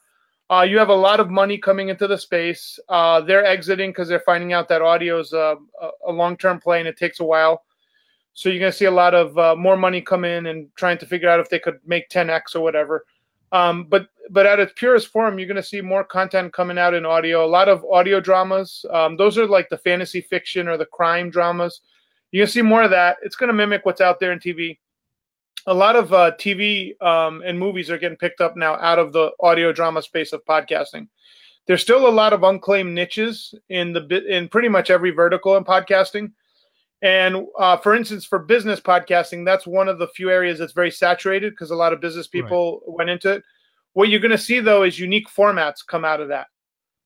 Uh, 0.52 0.66
you 0.68 0.80
have 0.80 0.90
a 0.90 0.96
lot 0.96 1.20
of 1.20 1.30
money 1.30 1.60
coming 1.60 1.90
into 1.90 2.08
the 2.08 2.18
space. 2.18 2.80
Uh, 2.90 3.22
they're 3.22 3.46
exiting 3.46 3.92
because 3.92 4.08
they're 4.08 4.20
finding 4.22 4.52
out 4.52 4.68
that 4.68 4.82
audio 4.82 5.20
is 5.20 5.32
a, 5.32 5.58
a 6.08 6.12
long-term 6.12 6.60
play 6.60 6.80
and 6.80 6.88
it 6.88 6.98
takes 6.98 7.20
a 7.20 7.24
while. 7.24 7.62
So 8.40 8.48
you're 8.48 8.60
going 8.60 8.72
to 8.72 8.78
see 8.78 8.86
a 8.86 8.92
lot 8.92 9.14
of 9.14 9.38
uh, 9.38 9.54
more 9.58 9.76
money 9.76 10.00
come 10.00 10.24
in 10.24 10.46
and 10.46 10.74
trying 10.76 10.98
to 11.00 11.06
figure 11.06 11.28
out 11.28 11.42
if 11.42 11.50
they 11.50 11.60
could 11.60 11.78
make 11.86 12.10
10x 12.10 12.56
or 12.56 12.62
whatever. 12.62 13.06
Um, 13.52 13.84
but 13.84 14.08
but 14.30 14.46
at 14.46 14.62
its 14.62 14.72
purest 14.78 15.10
form, 15.10 15.38
you're 15.38 15.48
going 15.48 15.58
to 15.58 15.64
see 15.64 15.82
more 15.82 16.06
content 16.06 16.54
coming 16.54 16.78
out 16.78 16.94
in 16.94 17.06
audio. 17.06 17.44
A 17.44 17.46
lot 17.46 17.68
of 17.68 17.84
audio 17.92 18.22
dramas. 18.22 18.86
Um, 18.94 19.18
those 19.18 19.38
are 19.38 19.46
like 19.46 19.68
the 19.68 19.78
fantasy 19.80 20.22
fiction 20.22 20.70
or 20.70 20.78
the 20.78 20.86
crime 20.86 21.30
dramas. 21.30 21.82
You're 22.32 22.44
going 22.44 22.48
to 22.48 22.54
see 22.54 22.62
more 22.62 22.84
of 22.84 22.92
that. 22.92 23.18
It's 23.24 23.36
going 23.36 23.50
to 23.50 23.54
mimic 23.54 23.86
what's 23.86 24.00
out 24.00 24.22
there 24.22 24.32
in 24.32 24.40
TV. 24.40 24.78
A 25.68 25.74
lot 25.74 25.98
of 25.98 26.14
uh, 26.14 26.32
TV 26.40 26.94
um, 27.02 27.44
and 27.46 27.60
movies 27.60 27.90
are 27.90 27.98
getting 27.98 28.18
picked 28.18 28.40
up 28.40 28.56
now 28.56 28.76
out 28.76 29.00
of 29.00 29.12
the 29.12 29.32
audio 29.42 29.74
drama 29.74 30.02
space 30.02 30.32
of 30.32 30.46
podcasting. 30.46 31.10
There's 31.68 31.82
still 31.82 32.08
a 32.08 32.10
lot 32.10 32.32
of 32.32 32.44
unclaimed 32.44 32.94
niches 32.94 33.54
in 33.68 33.92
the 33.92 34.24
in 34.34 34.48
pretty 34.48 34.70
much 34.70 34.90
every 34.90 35.12
vertical 35.12 35.58
in 35.58 35.66
podcasting. 35.66 36.32
And 37.02 37.46
uh, 37.58 37.78
for 37.78 37.96
instance, 37.96 38.26
for 38.26 38.40
business 38.40 38.80
podcasting, 38.80 39.46
that's 39.46 39.66
one 39.66 39.88
of 39.88 40.00
the 40.00 40.08
few 40.10 40.30
areas 40.30 40.60
that's 40.60 40.74
very 40.74 40.92
saturated 40.92 41.52
because 41.52 41.72
a 41.72 41.76
lot 41.76 41.94
of 41.94 42.02
business 42.02 42.28
people 42.28 42.82
right. 42.86 42.98
went 42.98 43.10
into 43.10 43.32
it. 43.32 43.44
What 43.94 44.10
you're 44.10 44.20
going 44.20 44.32
to 44.32 44.38
see 44.38 44.60
though 44.60 44.84
is 44.84 45.00
unique 45.00 45.30
formats 45.30 45.86
come 45.86 46.04
out 46.04 46.20
of 46.20 46.28
that. 46.28 46.48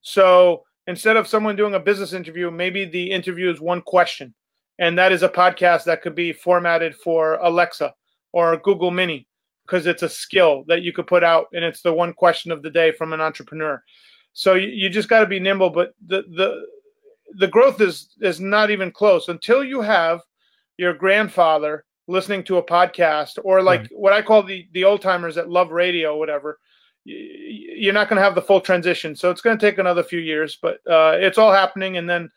So 0.01 0.63
instead 0.87 1.15
of 1.15 1.27
someone 1.27 1.55
doing 1.55 1.75
a 1.75 1.79
business 1.79 2.13
interview, 2.13 2.49
maybe 2.49 2.85
the 2.85 3.11
interview 3.11 3.51
is 3.51 3.61
one 3.61 3.81
question, 3.81 4.33
and 4.79 4.97
that 4.97 5.11
is 5.11 5.23
a 5.23 5.29
podcast 5.29 5.85
that 5.85 6.01
could 6.01 6.15
be 6.15 6.33
formatted 6.33 6.95
for 6.95 7.35
Alexa 7.35 7.93
or 8.31 8.57
Google 8.57 8.91
Mini 8.91 9.27
because 9.65 9.85
it's 9.85 10.03
a 10.03 10.09
skill 10.09 10.63
that 10.67 10.81
you 10.81 10.91
could 10.91 11.07
put 11.07 11.23
out, 11.23 11.47
and 11.53 11.63
it's 11.63 11.81
the 11.81 11.93
one 11.93 12.13
question 12.13 12.51
of 12.51 12.61
the 12.63 12.69
day 12.69 12.91
from 12.91 13.13
an 13.13 13.21
entrepreneur. 13.21 13.81
So 14.33 14.55
you, 14.55 14.67
you 14.67 14.89
just 14.89 15.07
got 15.07 15.21
to 15.21 15.25
be 15.25 15.39
nimble. 15.39 15.69
But 15.69 15.93
the 16.05 16.23
the 16.35 16.65
the 17.37 17.47
growth 17.47 17.81
is 17.81 18.15
is 18.21 18.39
not 18.39 18.69
even 18.69 18.91
close 18.91 19.29
until 19.29 19.63
you 19.63 19.81
have 19.81 20.21
your 20.77 20.93
grandfather 20.93 21.85
listening 22.07 22.43
to 22.43 22.57
a 22.57 22.63
podcast 22.63 23.39
or 23.43 23.61
like 23.61 23.81
right. 23.81 23.91
what 23.93 24.13
I 24.13 24.21
call 24.21 24.43
the 24.43 24.67
the 24.73 24.83
old 24.83 25.01
timers 25.01 25.35
that 25.35 25.49
love 25.49 25.71
radio, 25.71 26.17
whatever. 26.17 26.59
You're 27.05 27.93
not 27.93 28.07
going 28.07 28.15
to 28.15 28.23
have 28.23 28.35
the 28.35 28.41
full 28.41 28.61
transition, 28.61 29.13
so 29.13 29.29
it's 29.29 29.41
going 29.41 29.57
to 29.57 29.65
take 29.65 29.77
another 29.77 30.03
few 30.03 30.19
years, 30.19 30.57
but 30.61 30.75
uh, 30.89 31.13
it's 31.15 31.37
all 31.37 31.51
happening. 31.51 31.97
And 31.97 32.09
then 32.09 32.29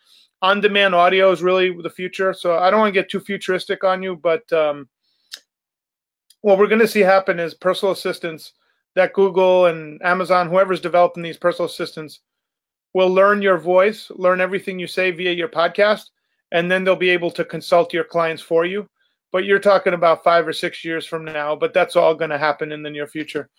on-demand 0.42 0.92
audio 0.92 1.30
is 1.30 1.40
really 1.40 1.72
the 1.82 1.88
future. 1.88 2.34
So 2.34 2.58
I 2.58 2.68
don't 2.68 2.80
want 2.80 2.92
to 2.92 3.00
get 3.00 3.08
too 3.08 3.20
futuristic 3.20 3.84
on 3.84 4.02
you, 4.02 4.16
but 4.16 4.52
um, 4.52 4.88
what 6.40 6.58
we're 6.58 6.66
going 6.66 6.80
to 6.80 6.88
see 6.88 7.00
happen 7.00 7.38
is 7.38 7.54
personal 7.54 7.92
assistants 7.92 8.54
that 8.96 9.12
Google 9.12 9.66
and 9.66 10.00
Amazon, 10.02 10.48
whoever's 10.48 10.80
developing 10.80 11.22
these 11.22 11.36
personal 11.36 11.66
assistants, 11.66 12.20
will 12.96 13.12
learn 13.12 13.42
your 13.42 13.58
voice, 13.58 14.10
learn 14.14 14.40
everything 14.40 14.78
you 14.78 14.86
say 14.86 15.10
via 15.10 15.30
your 15.30 15.48
podcast, 15.48 16.04
and 16.50 16.70
then 16.70 16.82
they'll 16.82 16.96
be 16.96 17.10
able 17.10 17.30
to 17.30 17.44
consult 17.44 17.92
your 17.92 18.04
clients 18.04 18.40
for 18.40 18.64
you. 18.64 18.88
But 19.32 19.44
you're 19.44 19.58
talking 19.58 19.92
about 19.92 20.24
five 20.24 20.48
or 20.48 20.54
six 20.54 20.82
years 20.82 21.04
from 21.04 21.22
now, 21.22 21.54
but 21.54 21.74
that's 21.74 21.94
all 21.94 22.14
going 22.14 22.30
to 22.30 22.38
happen 22.38 22.72
in 22.72 22.82
the 22.82 22.88
near 22.88 23.06
future. 23.06 23.50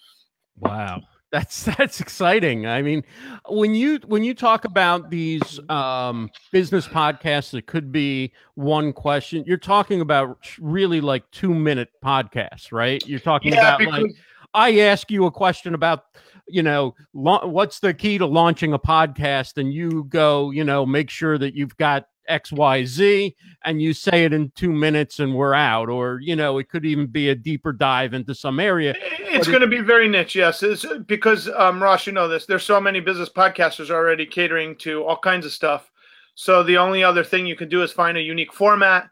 Wow. 0.59 1.01
That's 1.31 1.65
that's 1.77 1.99
exciting. 1.99 2.65
I 2.65 2.81
mean, 2.81 3.03
when 3.47 3.75
you 3.75 3.99
when 4.07 4.23
you 4.23 4.33
talk 4.33 4.65
about 4.65 5.11
these 5.11 5.59
um, 5.69 6.31
business 6.51 6.87
podcasts 6.87 7.51
that 7.51 7.67
could 7.67 7.91
be 7.91 8.31
one 8.55 8.91
question, 8.91 9.43
you're 9.45 9.57
talking 9.57 10.01
about 10.01 10.39
really 10.57 10.99
like 10.99 11.29
two 11.31 11.53
minute 11.53 11.89
podcasts, 12.03 12.71
right? 12.71 13.05
You're 13.05 13.19
talking 13.19 13.53
yeah, 13.53 13.75
about 13.75 13.79
because- 13.79 14.01
like 14.01 14.11
I 14.53 14.79
ask 14.79 15.11
you 15.11 15.25
a 15.25 15.31
question 15.31 15.73
about 15.73 16.03
you 16.47 16.63
know, 16.63 16.95
la- 17.13 17.45
what's 17.45 17.79
the 17.79 17.93
key 17.93 18.17
to 18.17 18.25
launching 18.25 18.73
a 18.73 18.79
podcast? 18.79 19.57
And 19.57 19.73
you 19.73 20.05
go, 20.09 20.51
you 20.51 20.63
know, 20.63 20.85
make 20.85 21.09
sure 21.09 21.37
that 21.37 21.55
you've 21.55 21.75
got 21.77 22.07
XYZ 22.29 23.33
and 23.63 23.81
you 23.81 23.93
say 23.93 24.25
it 24.25 24.33
in 24.33 24.51
two 24.55 24.71
minutes 24.71 25.19
and 25.19 25.35
we're 25.35 25.53
out. 25.53 25.89
Or, 25.89 26.19
you 26.21 26.35
know, 26.35 26.57
it 26.57 26.69
could 26.69 26.85
even 26.85 27.07
be 27.07 27.29
a 27.29 27.35
deeper 27.35 27.73
dive 27.73 28.13
into 28.13 28.33
some 28.33 28.59
area. 28.59 28.95
It's 29.19 29.47
going 29.47 29.61
to 29.61 29.67
be 29.67 29.81
very 29.81 30.07
niche, 30.07 30.35
yes. 30.35 30.63
It's 30.63 30.85
because, 31.05 31.49
um, 31.49 31.81
Ross, 31.81 32.07
you 32.07 32.13
know 32.13 32.27
this, 32.27 32.45
there's 32.45 32.63
so 32.63 32.81
many 32.81 32.99
business 32.99 33.29
podcasters 33.29 33.89
already 33.89 34.25
catering 34.25 34.75
to 34.77 35.03
all 35.03 35.17
kinds 35.17 35.45
of 35.45 35.51
stuff. 35.51 35.91
So 36.35 36.63
the 36.63 36.77
only 36.77 37.03
other 37.03 37.23
thing 37.23 37.45
you 37.45 37.55
can 37.55 37.69
do 37.69 37.83
is 37.83 37.91
find 37.91 38.17
a 38.17 38.21
unique 38.21 38.53
format 38.53 39.09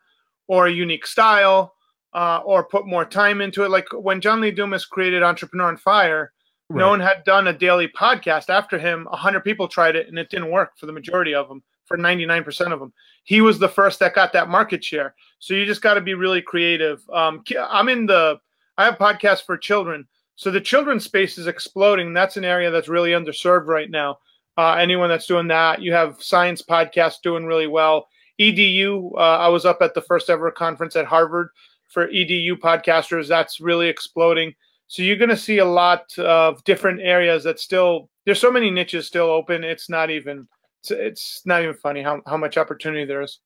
or 0.47 0.67
a 0.67 0.71
unique 0.71 1.07
style 1.07 1.74
uh, 2.15 2.41
or 2.45 2.63
put 2.63 2.87
more 2.87 3.03
time 3.03 3.41
into 3.41 3.63
it. 3.63 3.69
Like 3.69 3.87
when 3.91 4.21
John 4.21 4.39
Lee 4.39 4.49
Dumas 4.49 4.85
created 4.85 5.21
Entrepreneur 5.21 5.67
on 5.67 5.77
Fire, 5.77 6.31
right. 6.69 6.79
no 6.79 6.89
one 6.89 7.01
had 7.01 7.25
done 7.25 7.47
a 7.47 7.53
daily 7.53 7.89
podcast 7.89 8.49
after 8.49 8.79
him. 8.79 9.05
A 9.07 9.11
100 9.11 9.41
people 9.41 9.67
tried 9.67 9.97
it 9.97 10.07
and 10.07 10.17
it 10.17 10.29
didn't 10.29 10.49
work 10.49 10.71
for 10.77 10.85
the 10.85 10.93
majority 10.93 11.35
of 11.35 11.49
them 11.49 11.61
for 11.85 11.97
99% 11.97 12.71
of 12.71 12.79
them. 12.79 12.93
He 13.25 13.41
was 13.41 13.59
the 13.59 13.67
first 13.67 13.99
that 13.99 14.15
got 14.15 14.31
that 14.31 14.47
market 14.47 14.81
share. 14.81 15.13
So 15.39 15.53
you 15.53 15.65
just 15.65 15.81
got 15.81 15.95
to 15.95 16.01
be 16.01 16.13
really 16.13 16.41
creative. 16.41 17.03
Um, 17.13 17.43
I'm 17.59 17.89
in 17.89 18.05
the, 18.05 18.39
I 18.77 18.85
have 18.85 18.97
podcasts 18.97 19.45
for 19.45 19.57
children. 19.57 20.07
So 20.37 20.51
the 20.51 20.61
children's 20.61 21.03
space 21.03 21.37
is 21.37 21.47
exploding. 21.47 22.13
That's 22.13 22.37
an 22.37 22.45
area 22.45 22.71
that's 22.71 22.87
really 22.87 23.11
underserved 23.11 23.67
right 23.67 23.91
now. 23.91 24.19
Uh, 24.57 24.75
anyone 24.75 25.09
that's 25.09 25.27
doing 25.27 25.49
that, 25.49 25.81
you 25.81 25.91
have 25.91 26.23
science 26.23 26.61
podcasts 26.61 27.21
doing 27.21 27.45
really 27.45 27.67
well. 27.67 28.07
EDU, 28.39 29.11
uh, 29.15 29.17
I 29.17 29.49
was 29.49 29.65
up 29.65 29.81
at 29.81 29.93
the 29.93 30.01
first 30.01 30.29
ever 30.29 30.49
conference 30.49 30.95
at 30.95 31.05
Harvard 31.05 31.49
for 31.95 32.09
EDU 32.09 32.59
podcasters. 32.59 33.29
That's 33.29 33.61
really 33.61 33.87
exploding. 33.87 34.53
So 34.87 35.01
you're 35.01 35.15
going 35.15 35.29
to 35.29 35.37
see 35.37 35.59
a 35.59 35.65
lot 35.65 36.15
of 36.19 36.61
different 36.65 36.99
areas 37.01 37.45
that 37.45 37.57
still, 37.57 38.09
there's 38.25 38.39
so 38.39 38.51
many 38.51 38.69
niches 38.69 39.07
still 39.07 39.27
open. 39.27 39.63
It's 39.63 39.89
not 39.89 40.11
even, 40.11 40.45
it's, 40.81 40.91
it's 40.91 41.41
not 41.45 41.63
even 41.63 41.73
funny 41.75 42.03
how, 42.03 42.21
how 42.27 42.35
much 42.35 42.57
opportunity 42.57 43.05
there 43.05 43.21
is. 43.21 43.39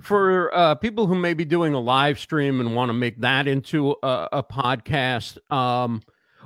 For 0.00 0.54
uh, 0.54 0.76
people 0.76 1.08
who 1.08 1.16
may 1.16 1.34
be 1.34 1.44
doing 1.44 1.74
a 1.74 1.80
live 1.80 2.20
stream 2.20 2.60
and 2.60 2.76
want 2.76 2.90
to 2.90 2.94
make 2.94 3.20
that 3.20 3.48
into 3.48 3.96
a, 4.04 4.28
a 4.30 4.42
podcast, 4.44 5.38
um, 5.52 6.02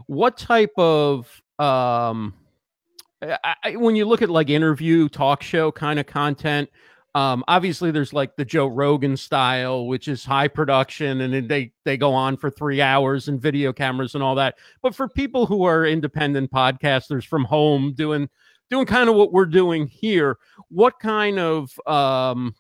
what 0.06 0.38
type 0.38 0.72
of 0.78 1.42
um, 1.58 2.32
I, 3.22 3.76
when 3.76 3.94
you 3.94 4.06
look 4.06 4.22
at 4.22 4.30
like 4.30 4.48
interview 4.48 5.10
talk 5.10 5.42
show 5.42 5.70
kind 5.70 5.98
of 5.98 6.06
content, 6.06 6.70
um, 7.16 7.44
obviously 7.49 7.90
there's 7.90 8.12
like 8.12 8.37
the 8.37 8.44
Joe 8.44 8.66
Rogan 8.66 9.16
style, 9.16 9.87
which 9.87 10.06
is 10.06 10.23
high 10.23 10.49
production, 10.49 11.23
and 11.23 11.49
they 11.49 11.73
they 11.87 11.96
go 11.96 12.12
on 12.12 12.37
for 12.37 12.50
three 12.50 12.82
hours 12.82 13.26
and 13.26 13.40
video 13.40 13.73
cameras 13.73 14.14
and 14.14 14.23
all 14.23 14.35
that. 14.35 14.56
But 14.82 14.94
for 14.94 15.08
people 15.08 15.46
who 15.46 15.64
are 15.64 15.87
independent 15.87 16.50
podcasters 16.50 17.25
from 17.25 17.44
home 17.44 17.94
doing 17.94 18.28
doing 18.68 18.85
kind 18.85 19.08
of 19.08 19.14
what 19.14 19.32
we're 19.32 19.46
doing 19.46 19.87
here, 19.87 20.37
what 20.68 21.00
kind 21.00 21.38
of 21.38 21.70
um, 21.87 22.54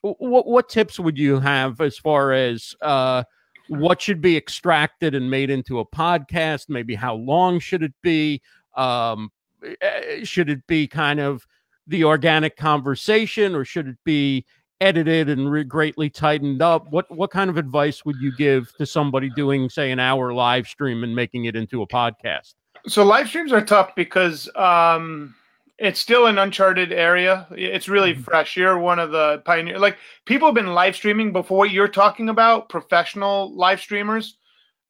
what 0.00 0.46
what 0.46 0.70
tips 0.70 0.98
would 0.98 1.18
you 1.18 1.38
have 1.38 1.78
as 1.82 1.98
far 1.98 2.32
as 2.32 2.74
uh, 2.80 3.22
what 3.68 4.00
should 4.00 4.22
be 4.22 4.34
extracted 4.34 5.14
and 5.14 5.30
made 5.30 5.50
into 5.50 5.78
a 5.78 5.84
podcast? 5.84 6.70
Maybe 6.70 6.94
how 6.94 7.16
long 7.16 7.58
should 7.58 7.82
it 7.82 7.92
be? 8.00 8.40
Um, 8.78 9.30
eh, 9.62 9.74
eh, 9.82 10.24
should 10.24 10.48
it 10.48 10.66
be 10.66 10.86
kind 10.86 11.20
of 11.20 11.46
the 11.90 12.04
organic 12.04 12.56
conversation, 12.56 13.54
or 13.54 13.64
should 13.64 13.88
it 13.88 13.96
be 14.04 14.46
edited 14.80 15.28
and 15.28 15.50
re- 15.50 15.64
greatly 15.64 16.08
tightened 16.08 16.62
up? 16.62 16.90
What 16.90 17.10
what 17.14 17.30
kind 17.30 17.50
of 17.50 17.58
advice 17.58 18.04
would 18.04 18.16
you 18.20 18.34
give 18.36 18.72
to 18.76 18.86
somebody 18.86 19.28
doing, 19.30 19.68
say, 19.68 19.90
an 19.90 20.00
hour 20.00 20.32
live 20.32 20.66
stream 20.66 21.04
and 21.04 21.14
making 21.14 21.44
it 21.44 21.56
into 21.56 21.82
a 21.82 21.86
podcast? 21.86 22.54
So 22.86 23.04
live 23.04 23.28
streams 23.28 23.52
are 23.52 23.64
tough 23.64 23.94
because 23.94 24.48
um, 24.56 25.34
it's 25.78 26.00
still 26.00 26.26
an 26.26 26.38
uncharted 26.38 26.92
area. 26.92 27.46
It's 27.50 27.88
really 27.88 28.12
mm-hmm. 28.12 28.22
fresh. 28.22 28.56
You're 28.56 28.78
one 28.78 28.98
of 28.98 29.10
the 29.10 29.42
pioneer. 29.44 29.78
Like 29.78 29.98
people 30.24 30.48
have 30.48 30.54
been 30.54 30.74
live 30.74 30.94
streaming 30.94 31.32
before 31.32 31.58
what 31.58 31.70
you're 31.70 31.88
talking 31.88 32.28
about, 32.28 32.68
professional 32.68 33.54
live 33.54 33.80
streamers. 33.80 34.38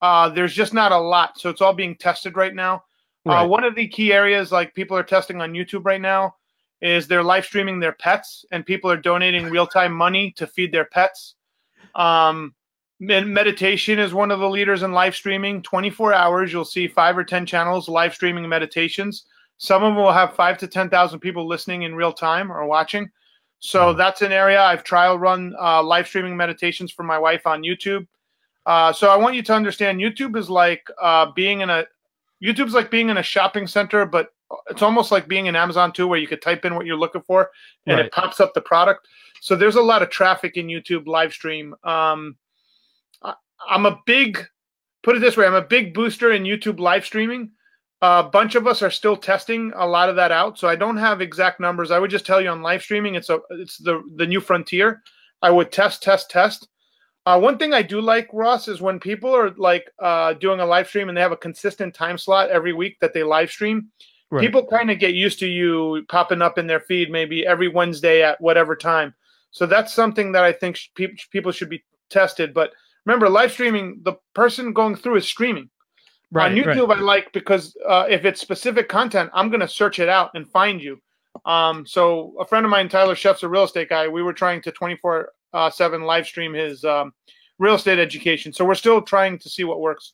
Uh, 0.01 0.29
there's 0.29 0.53
just 0.53 0.73
not 0.73 0.91
a 0.91 0.97
lot, 0.97 1.39
so 1.39 1.49
it's 1.49 1.61
all 1.61 1.73
being 1.73 1.95
tested 1.95 2.35
right 2.35 2.55
now. 2.55 2.83
Uh, 3.27 3.31
right. 3.31 3.41
Uh, 3.43 3.47
one 3.47 3.63
of 3.63 3.75
the 3.75 3.87
key 3.87 4.11
areas, 4.11 4.51
like 4.51 4.73
people 4.73 4.97
are 4.97 5.03
testing 5.03 5.41
on 5.41 5.53
YouTube 5.53 5.85
right 5.85 6.01
now, 6.01 6.35
is 6.81 7.07
they're 7.07 7.23
live 7.23 7.45
streaming 7.45 7.79
their 7.79 7.91
pets, 7.91 8.45
and 8.51 8.65
people 8.65 8.89
are 8.89 8.97
donating 8.97 9.49
real 9.49 9.67
time 9.67 9.93
money 9.93 10.31
to 10.37 10.47
feed 10.47 10.71
their 10.71 10.85
pets. 10.85 11.35
Um, 11.95 12.53
meditation 12.99 13.99
is 13.99 14.13
one 14.13 14.31
of 14.31 14.39
the 14.39 14.49
leaders 14.49 14.83
in 14.83 14.91
live 14.91 15.15
streaming. 15.15 15.61
24 15.61 16.13
hours, 16.13 16.51
you'll 16.51 16.65
see 16.65 16.87
five 16.87 17.17
or 17.17 17.23
10 17.23 17.45
channels 17.45 17.89
live 17.89 18.13
streaming 18.13 18.47
meditations 18.47 19.25
some 19.61 19.83
of 19.83 19.93
them 19.93 20.03
will 20.03 20.11
have 20.11 20.33
five 20.33 20.57
to 20.57 20.67
10,000 20.67 21.19
people 21.19 21.47
listening 21.47 21.83
in 21.83 21.93
real 21.93 22.11
time 22.11 22.51
or 22.51 22.65
watching. 22.65 23.11
So 23.59 23.91
hmm. 23.91 23.97
that's 23.97 24.23
an 24.23 24.31
area 24.31 24.59
I've 24.59 24.83
trial 24.83 25.19
run 25.19 25.53
uh, 25.61 25.83
live 25.83 26.07
streaming 26.07 26.35
meditations 26.35 26.91
for 26.91 27.03
my 27.03 27.19
wife 27.19 27.45
on 27.45 27.61
YouTube. 27.61 28.07
Uh, 28.65 28.91
so 28.91 29.11
I 29.11 29.17
want 29.17 29.35
you 29.35 29.43
to 29.43 29.53
understand 29.53 29.99
YouTube 29.99 30.35
is 30.35 30.49
like 30.49 30.87
uh, 30.99 31.31
being 31.33 31.61
in 31.61 31.69
a 31.69 31.85
YouTube's 32.43 32.73
like 32.73 32.89
being 32.89 33.09
in 33.09 33.17
a 33.17 33.23
shopping 33.23 33.67
center, 33.67 34.03
but 34.03 34.33
it's 34.69 34.81
almost 34.81 35.11
like 35.11 35.27
being 35.27 35.45
in 35.45 35.55
Amazon 35.55 35.91
too, 35.91 36.07
where 36.07 36.19
you 36.19 36.27
could 36.27 36.41
type 36.41 36.65
in 36.65 36.75
what 36.75 36.85
you're 36.85 36.97
looking 36.97 37.21
for 37.21 37.49
and 37.85 37.97
right. 37.97 38.05
it 38.05 38.11
pops 38.11 38.39
up 38.39 38.53
the 38.53 38.61
product. 38.61 39.07
So 39.41 39.55
there's 39.55 39.75
a 39.75 39.81
lot 39.81 40.01
of 40.01 40.09
traffic 40.09 40.57
in 40.57 40.67
YouTube 40.67 41.07
live 41.07 41.33
stream. 41.33 41.73
Um, 41.83 42.35
I, 43.21 43.33
I'm 43.69 43.85
a 43.85 43.99
big, 44.05 44.39
put 45.03 45.15
it 45.15 45.19
this 45.19 45.37
way, 45.37 45.45
I'm 45.45 45.53
a 45.53 45.61
big 45.61 45.93
booster 45.93 46.31
in 46.31 46.43
YouTube 46.43 46.79
live 46.79 47.05
streaming 47.05 47.51
a 48.01 48.23
bunch 48.23 48.55
of 48.55 48.65
us 48.65 48.81
are 48.81 48.89
still 48.89 49.15
testing 49.15 49.71
a 49.75 49.85
lot 49.85 50.09
of 50.09 50.15
that 50.15 50.31
out, 50.31 50.57
so 50.57 50.67
I 50.67 50.75
don't 50.75 50.97
have 50.97 51.21
exact 51.21 51.59
numbers. 51.59 51.91
I 51.91 51.99
would 51.99 52.09
just 52.09 52.25
tell 52.25 52.41
you 52.41 52.49
on 52.49 52.61
live 52.61 52.81
streaming, 52.81 53.15
it's 53.15 53.29
a 53.29 53.39
it's 53.51 53.77
the 53.77 54.01
the 54.15 54.25
new 54.25 54.41
frontier. 54.41 55.03
I 55.41 55.51
would 55.51 55.71
test, 55.71 56.01
test, 56.01 56.29
test. 56.29 56.67
Uh, 57.27 57.39
one 57.39 57.59
thing 57.59 57.73
I 57.73 57.83
do 57.83 58.01
like, 58.01 58.27
Ross, 58.33 58.67
is 58.67 58.81
when 58.81 58.99
people 58.99 59.35
are 59.35 59.51
like 59.51 59.91
uh, 59.99 60.33
doing 60.33 60.59
a 60.59 60.65
live 60.65 60.87
stream 60.87 61.09
and 61.09 61.17
they 61.17 61.21
have 61.21 61.31
a 61.31 61.37
consistent 61.37 61.93
time 61.93 62.17
slot 62.17 62.49
every 62.49 62.73
week 62.73 62.97
that 62.99 63.13
they 63.13 63.23
live 63.23 63.51
stream. 63.51 63.89
Right. 64.31 64.41
People 64.41 64.65
kind 64.65 64.89
of 64.89 64.97
get 64.97 65.13
used 65.13 65.39
to 65.39 65.47
you 65.47 66.05
popping 66.07 66.41
up 66.41 66.57
in 66.57 66.65
their 66.65 66.79
feed 66.79 67.11
maybe 67.11 67.45
every 67.45 67.67
Wednesday 67.67 68.23
at 68.23 68.39
whatever 68.39 68.77
time. 68.77 69.13
So 69.51 69.65
that's 69.65 69.93
something 69.93 70.31
that 70.31 70.45
I 70.45 70.53
think 70.53 70.77
sh- 70.77 70.89
people 71.29 71.51
should 71.51 71.69
be 71.69 71.83
tested. 72.09 72.53
But 72.53 72.71
remember, 73.05 73.27
live 73.29 73.51
streaming, 73.51 73.99
the 74.03 74.13
person 74.33 74.71
going 74.71 74.95
through 74.95 75.17
is 75.17 75.25
streaming. 75.25 75.69
Right, 76.31 76.49
on 76.49 76.57
YouTube, 76.57 76.87
right. 76.87 76.99
I 76.99 77.01
like 77.01 77.33
because 77.33 77.75
uh, 77.85 78.05
if 78.09 78.23
it's 78.23 78.39
specific 78.39 78.87
content, 78.87 79.29
I'm 79.33 79.49
going 79.49 79.59
to 79.59 79.67
search 79.67 79.99
it 79.99 80.07
out 80.07 80.31
and 80.33 80.49
find 80.49 80.81
you. 80.81 80.97
Um, 81.43 81.85
so 81.85 82.33
a 82.39 82.45
friend 82.45 82.65
of 82.65 82.69
mine, 82.69 82.87
Tyler 82.87 83.15
Chef's 83.15 83.43
a 83.43 83.49
real 83.49 83.65
estate 83.65 83.89
guy. 83.89 84.07
We 84.07 84.23
were 84.23 84.31
trying 84.31 84.61
to 84.61 84.71
24 84.71 85.29
uh, 85.53 85.69
seven 85.69 86.03
live 86.03 86.25
stream 86.25 86.53
his 86.53 86.85
um, 86.85 87.13
real 87.59 87.75
estate 87.75 87.99
education. 87.99 88.53
So 88.53 88.63
we're 88.63 88.75
still 88.75 89.01
trying 89.01 89.39
to 89.39 89.49
see 89.49 89.65
what 89.65 89.81
works. 89.81 90.13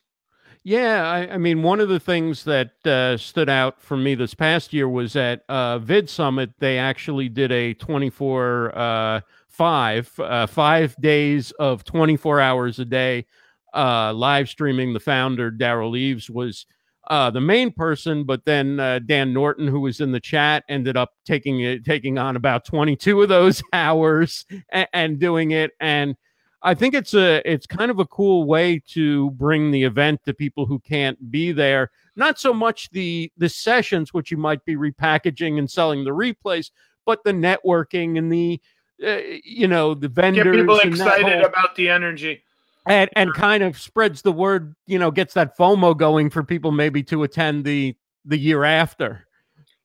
Yeah, 0.67 1.09
I, 1.09 1.35
I 1.35 1.37
mean, 1.37 1.63
one 1.63 1.79
of 1.79 1.87
the 1.87 1.97
things 1.97 2.43
that 2.43 2.85
uh, 2.85 3.15
stood 3.15 3.47
out 3.47 3.81
for 3.81 3.95
me 3.95 4.15
this 4.15 4.33
past 4.33 4.73
year 4.73 4.89
was 4.89 5.15
at 5.15 5.43
uh, 5.47 5.79
Vid 5.79 6.09
Summit. 6.09 6.49
They 6.59 6.77
actually 6.77 7.29
did 7.29 7.53
a 7.53 7.73
24 7.75 8.77
uh, 8.77 9.21
five 9.47 10.11
uh, 10.19 10.45
five 10.45 10.93
days 10.99 11.51
of 11.51 11.85
24 11.85 12.41
hours 12.41 12.79
a 12.79 12.83
day 12.85 13.25
uh, 13.73 14.11
live 14.13 14.49
streaming. 14.49 14.91
The 14.91 14.99
founder, 14.99 15.53
Derral 15.53 15.97
Eves, 15.97 16.29
was 16.29 16.65
uh, 17.09 17.29
the 17.29 17.39
main 17.39 17.71
person, 17.71 18.25
but 18.25 18.43
then 18.43 18.75
Dan 19.05 19.31
Norton, 19.31 19.69
who 19.69 19.79
was 19.79 20.01
in 20.01 20.11
the 20.11 20.19
chat, 20.19 20.65
ended 20.67 20.97
up 20.97 21.11
taking 21.23 21.61
it, 21.61 21.85
taking 21.85 22.17
on 22.17 22.35
about 22.35 22.65
22 22.65 23.21
of 23.21 23.29
those 23.29 23.63
hours 23.71 24.43
and, 24.73 24.89
and 24.91 25.17
doing 25.17 25.51
it. 25.51 25.71
And 25.79 26.17
I 26.63 26.73
think 26.73 26.93
it's 26.93 27.13
a 27.13 27.41
it's 27.49 27.67
kind 27.67 27.91
of 27.91 27.99
a 27.99 28.05
cool 28.05 28.45
way 28.45 28.81
to 28.89 29.31
bring 29.31 29.71
the 29.71 29.83
event 29.83 30.23
to 30.25 30.33
people 30.33 30.65
who 30.65 30.79
can't 30.79 31.31
be 31.31 31.51
there. 31.51 31.91
Not 32.15 32.39
so 32.39 32.53
much 32.53 32.89
the 32.91 33.31
the 33.37 33.49
sessions, 33.49 34.13
which 34.13 34.31
you 34.31 34.37
might 34.37 34.63
be 34.65 34.75
repackaging 34.75 35.59
and 35.59 35.69
selling 35.69 36.03
the 36.03 36.11
replays, 36.11 36.71
but 37.05 37.23
the 37.23 37.31
networking 37.31 38.17
and 38.17 38.31
the 38.31 38.59
uh, 39.05 39.19
you 39.43 39.67
know 39.67 39.93
the 39.93 40.09
vendors. 40.09 40.43
Get 40.43 40.53
people 40.53 40.79
excited 40.79 41.25
whole, 41.25 41.45
about 41.45 41.75
the 41.75 41.89
energy 41.89 42.43
and 42.87 43.09
and 43.13 43.33
kind 43.33 43.63
of 43.63 43.77
spreads 43.77 44.21
the 44.21 44.31
word, 44.31 44.75
you 44.85 44.97
know, 44.97 45.11
gets 45.11 45.33
that 45.33 45.57
FOMO 45.57 45.95
going 45.95 46.29
for 46.29 46.43
people 46.43 46.71
maybe 46.71 47.03
to 47.03 47.23
attend 47.23 47.65
the 47.65 47.95
the 48.25 48.37
year 48.37 48.63
after. 48.63 49.27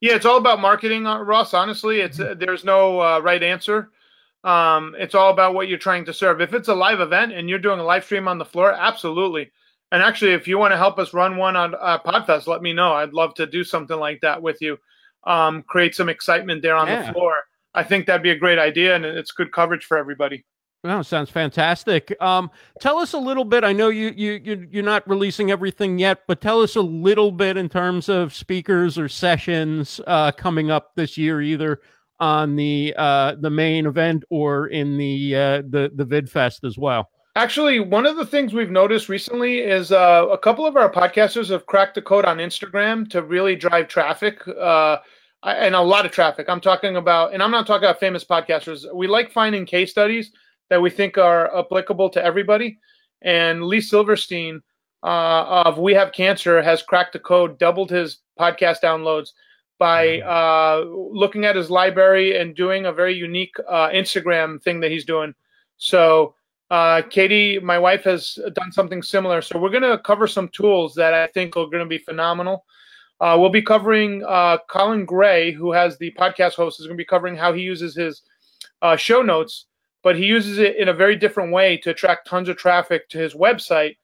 Yeah, 0.01 0.15
it's 0.15 0.27
all 0.27 0.39
about 0.39 0.61
marketing, 0.61 1.07
uh, 1.07 1.21
Ross. 1.21 1.55
Honestly, 1.55 2.01
it's 2.01 2.19
uh, 2.19 2.35
there's 2.37 2.65
no 2.65 3.01
uh, 3.01 3.21
right 3.21 3.43
answer. 3.43 3.91
Um, 4.45 4.97
it's 4.99 5.15
all 5.15 5.31
about 5.31 5.55
what 5.55 5.69
you're 5.69 5.79
trying 5.79 6.05
to 6.07 6.13
serve. 6.13 6.41
If 6.41 6.53
it's 6.55 6.69
a 6.69 6.75
live 6.75 7.01
event 7.01 7.33
and 7.33 7.49
you're 7.49 7.59
doing 7.59 7.79
a 7.79 7.85
live 7.85 8.05
stream 8.05 8.27
on 8.27 8.39
the 8.39 8.45
floor, 8.45 8.73
absolutely. 8.73 9.51
And 9.93 10.03
actually, 10.03 10.33
if 10.33 10.49
you 10.49 10.59
want 10.59 10.73
to 10.73 10.79
help 10.79 10.99
us 10.99 11.13
run 11.13 11.37
one 11.37 11.55
on 11.55 11.75
uh, 11.75 11.99
Podfest, 11.99 12.47
let 12.47 12.63
me 12.63 12.73
know. 12.73 12.95
I'd 12.95 13.13
love 13.13 13.35
to 13.35 13.47
do 13.47 13.63
something 13.63 13.99
like 13.99 14.21
that 14.23 14.41
with 14.41 14.61
you. 14.61 14.79
Um, 15.25 15.63
create 15.63 15.95
some 15.95 16.09
excitement 16.09 16.63
there 16.63 16.75
on 16.75 16.89
yeah. 16.89 17.07
the 17.07 17.13
floor. 17.13 17.35
I 17.75 17.85
think 17.85 18.07
that'd 18.07 18.23
be 18.23 18.31
a 18.31 18.39
great 18.39 18.59
idea, 18.59 18.97
and 18.97 19.05
it's 19.05 19.33
good 19.33 19.53
coverage 19.53 19.85
for 19.85 19.97
everybody. 19.97 20.45
Well, 20.85 21.05
sounds 21.05 21.31
fantastic. 21.31 22.13
Um, 22.21 22.51
tell 22.81 22.99
us 22.99 23.13
a 23.13 23.19
little 23.19 23.45
bit. 23.45 23.63
I 23.63 23.73
know 23.73 23.89
you 23.89 24.13
you 24.17 24.33
you 24.43 24.69
you're 24.71 24.83
not 24.83 25.09
releasing 25.09 25.51
everything 25.53 25.99
yet, 25.99 26.23
but 26.27 26.41
tell 26.41 26.61
us 26.61 26.75
a 26.75 26.81
little 26.81 27.31
bit 27.31 27.57
in 27.57 27.69
terms 27.69 28.09
of 28.09 28.35
speakers 28.35 28.99
or 28.99 29.09
sessions 29.09 30.01
uh, 30.09 30.33
coming 30.33 30.73
up 30.73 30.91
this 30.97 31.17
year, 31.17 31.41
either 31.41 31.81
on 32.23 32.55
the 32.55 32.95
uh, 32.97 33.35
the 33.41 33.51
main 33.51 33.85
event 33.85 34.25
or 34.31 34.69
in 34.69 34.97
the 34.97 35.35
uh, 35.35 35.63
the 35.69 35.91
the 35.95 36.07
VidFest 36.07 36.65
as 36.65 36.79
well. 36.79 37.11
Actually, 37.35 37.81
one 37.81 38.07
of 38.07 38.17
the 38.17 38.27
things 38.27 38.53
we've 38.53 38.71
noticed 38.71 39.09
recently 39.09 39.59
is 39.59 39.91
uh, 39.91 40.27
a 40.31 40.39
couple 40.39 40.65
of 40.65 40.77
our 40.77 40.91
podcasters 40.91 41.49
have 41.49 41.67
cracked 41.67 41.97
the 41.97 42.03
code 42.03 42.25
on 42.25 42.37
Instagram 42.37 43.11
to 43.11 43.23
really 43.23 43.57
drive 43.57 43.89
traffic. 43.89 44.47
Uh, 44.49 44.99
and 45.45 45.75
a 45.75 45.81
lot 45.81 46.07
of 46.07 46.13
traffic. 46.13 46.47
I'm 46.49 46.61
talking 46.61 46.95
about, 46.95 47.35
and 47.35 47.43
I'm 47.43 47.51
not 47.51 47.67
talking 47.67 47.89
about 47.89 47.99
famous 47.99 48.25
podcasters. 48.25 48.85
We 48.95 49.09
like 49.09 49.33
finding 49.33 49.67
case 49.67 49.91
studies 49.91 50.31
that 50.71 50.81
we 50.81 50.89
think 50.89 51.19
are 51.19 51.59
applicable 51.59 52.11
to 52.11 52.25
everybody. 52.25 52.79
And 53.23 53.65
Lee 53.65 53.81
Silverstein 53.81 54.63
uh, 55.03 55.65
of 55.65 55.79
We 55.79 55.95
Have 55.95 56.13
Cancer 56.13 56.63
has 56.63 56.85
cracked 56.85 57.15
the 57.15 57.19
code, 57.19 57.59
doubled 57.59 57.91
his 57.91 58.19
podcast 58.39 58.83
downloads 58.85 59.31
by 59.83 60.07
mm-hmm. 60.07 60.29
uh, 60.29 61.19
looking 61.21 61.45
at 61.45 61.57
his 61.57 61.71
library 61.71 62.39
and 62.39 62.55
doing 62.55 62.87
a 62.87 62.93
very 62.93 63.15
unique 63.15 63.57
uh, 63.69 63.89
Instagram 63.89 64.63
thing 64.63 64.79
that 64.81 64.93
he's 64.93 65.05
doing. 65.05 65.35
So, 65.77 66.37
uh, 66.71 67.03
Katie, 67.11 67.59
my 67.59 67.79
wife, 67.79 68.05
has 68.05 68.39
done 68.55 68.71
something 68.71 69.03
similar. 69.03 69.43
So, 69.43 69.59
we're 69.59 69.71
going 69.71 69.91
to 69.91 69.99
cover 69.99 70.29
some 70.29 70.49
tools 70.49 70.95
that 70.95 71.15
I 71.15 71.27
think 71.27 71.57
are 71.57 71.67
going 71.67 71.85
to 71.85 71.97
be 71.97 71.99
phenomenal. 71.99 72.65
Uh, 73.21 73.37
we'll 73.39 73.51
be 73.51 73.63
covering 73.63 74.23
uh, 74.25 74.59
Colin 74.69 75.05
Gray, 75.05 75.51
who 75.51 75.73
has 75.73 75.99
the 75.99 76.13
podcast 76.13 76.55
host, 76.55 76.79
is 76.79 76.87
going 76.87 76.97
to 76.97 77.03
be 77.03 77.15
covering 77.15 77.37
how 77.37 77.53
he 77.53 77.63
uses 77.63 77.97
his 77.97 78.23
show 78.97 79.23
notes 79.23 79.67
but 80.03 80.17
he 80.17 80.25
uses 80.25 80.59
it 80.59 80.77
in 80.77 80.89
a 80.89 80.93
very 80.93 81.17
different 81.17 81.53
way 81.53 81.77
to 81.77 81.91
attract 81.91 82.27
tons 82.27 82.49
of 82.49 82.57
traffic 82.57 83.09
to 83.09 83.19
his 83.19 83.35
website. 83.35 83.97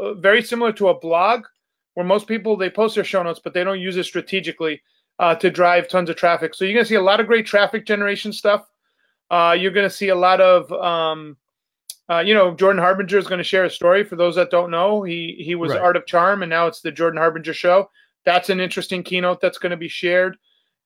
Uh, 0.00 0.14
very 0.14 0.42
similar 0.42 0.72
to 0.72 0.88
a 0.88 0.98
blog, 0.98 1.44
where 1.94 2.04
most 2.04 2.26
people 2.26 2.56
they 2.56 2.68
post 2.68 2.94
their 2.94 3.04
show 3.04 3.22
notes, 3.22 3.40
but 3.42 3.54
they 3.54 3.64
don't 3.64 3.80
use 3.80 3.96
it 3.96 4.04
strategically 4.04 4.82
uh, 5.18 5.34
to 5.36 5.50
drive 5.50 5.88
tons 5.88 6.10
of 6.10 6.16
traffic. 6.16 6.54
So 6.54 6.64
you're 6.64 6.74
going 6.74 6.84
to 6.84 6.88
see 6.88 6.96
a 6.96 7.02
lot 7.02 7.20
of 7.20 7.26
great 7.26 7.46
traffic 7.46 7.86
generation 7.86 8.32
stuff. 8.32 8.66
Uh, 9.30 9.56
you're 9.58 9.72
going 9.72 9.88
to 9.88 9.94
see 9.94 10.08
a 10.08 10.14
lot 10.14 10.40
of, 10.40 10.70
um, 10.72 11.36
uh, 12.08 12.20
you 12.20 12.34
know, 12.34 12.54
Jordan 12.54 12.80
Harbinger 12.80 13.18
is 13.18 13.26
going 13.26 13.38
to 13.38 13.44
share 13.44 13.64
a 13.64 13.70
story. 13.70 14.04
For 14.04 14.16
those 14.16 14.36
that 14.36 14.50
don't 14.50 14.70
know, 14.70 15.02
he 15.02 15.36
he 15.38 15.54
was 15.54 15.72
right. 15.72 15.80
Art 15.80 15.96
of 15.96 16.06
Charm, 16.06 16.42
and 16.42 16.50
now 16.50 16.66
it's 16.66 16.80
the 16.80 16.92
Jordan 16.92 17.18
Harbinger 17.18 17.54
Show. 17.54 17.90
That's 18.24 18.50
an 18.50 18.60
interesting 18.60 19.02
keynote 19.02 19.40
that's 19.40 19.58
going 19.58 19.70
to 19.70 19.76
be 19.76 19.88
shared 19.88 20.36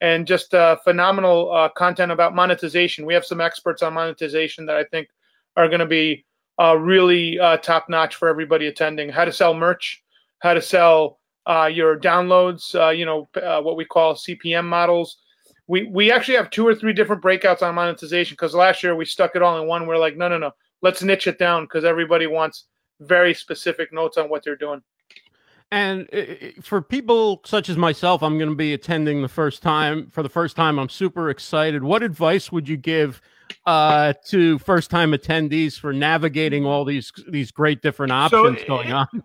and 0.00 0.26
just 0.26 0.54
uh, 0.54 0.76
phenomenal 0.76 1.52
uh, 1.52 1.68
content 1.70 2.12
about 2.12 2.34
monetization. 2.34 3.04
We 3.04 3.14
have 3.14 3.24
some 3.24 3.40
experts 3.40 3.82
on 3.82 3.94
monetization 3.94 4.66
that 4.66 4.76
I 4.76 4.84
think 4.84 5.08
are 5.56 5.68
going 5.68 5.80
to 5.80 5.86
be 5.86 6.24
uh, 6.58 6.76
really 6.76 7.38
uh, 7.38 7.58
top 7.58 7.88
notch 7.88 8.16
for 8.16 8.28
everybody 8.28 8.66
attending. 8.66 9.10
How 9.10 9.24
to 9.24 9.32
sell 9.32 9.54
merch, 9.54 10.02
how 10.38 10.54
to 10.54 10.62
sell 10.62 11.19
Uh, 11.50 11.66
your 11.66 11.98
downloads, 11.98 12.76
uh, 12.80 12.90
you 12.90 13.04
know, 13.04 13.28
uh, 13.42 13.60
what 13.60 13.76
we 13.76 13.84
call 13.84 14.14
CPM 14.14 14.64
models. 14.64 15.16
We, 15.66 15.82
we 15.82 16.12
actually 16.12 16.36
have 16.36 16.48
two 16.48 16.64
or 16.64 16.76
three 16.76 16.92
different 16.92 17.24
breakouts 17.24 17.60
on 17.60 17.74
monetization 17.74 18.34
because 18.34 18.54
last 18.54 18.84
year 18.84 18.94
we 18.94 19.04
stuck 19.04 19.34
it 19.34 19.42
all 19.42 19.60
in 19.60 19.66
one. 19.66 19.88
We're 19.88 19.98
like, 19.98 20.16
no, 20.16 20.28
no, 20.28 20.38
no, 20.38 20.52
let's 20.80 21.02
niche 21.02 21.26
it 21.26 21.40
down 21.40 21.64
because 21.64 21.84
everybody 21.84 22.28
wants 22.28 22.66
very 23.00 23.34
specific 23.34 23.92
notes 23.92 24.16
on 24.16 24.28
what 24.28 24.44
they're 24.44 24.54
doing. 24.54 24.80
And 25.72 26.08
uh, 26.14 26.62
for 26.62 26.80
people 26.80 27.40
such 27.44 27.68
as 27.68 27.76
myself, 27.76 28.22
I'm 28.22 28.38
going 28.38 28.50
to 28.50 28.54
be 28.54 28.72
attending 28.72 29.20
the 29.20 29.28
first 29.28 29.60
time 29.60 30.08
for 30.08 30.22
the 30.22 30.28
first 30.28 30.54
time. 30.54 30.78
I'm 30.78 30.88
super 30.88 31.30
excited. 31.30 31.82
What 31.82 32.04
advice 32.04 32.52
would 32.52 32.68
you 32.68 32.76
give 32.76 33.20
uh, 33.66 34.12
to 34.26 34.58
first 34.60 34.90
time 34.90 35.12
attendees 35.12 35.78
for 35.78 35.92
navigating 35.92 36.64
all 36.64 36.84
these 36.84 37.12
these 37.28 37.50
great 37.50 37.82
different 37.82 38.12
options 38.12 38.60
so, 38.60 38.66
going 38.66 38.92
on? 38.92 39.06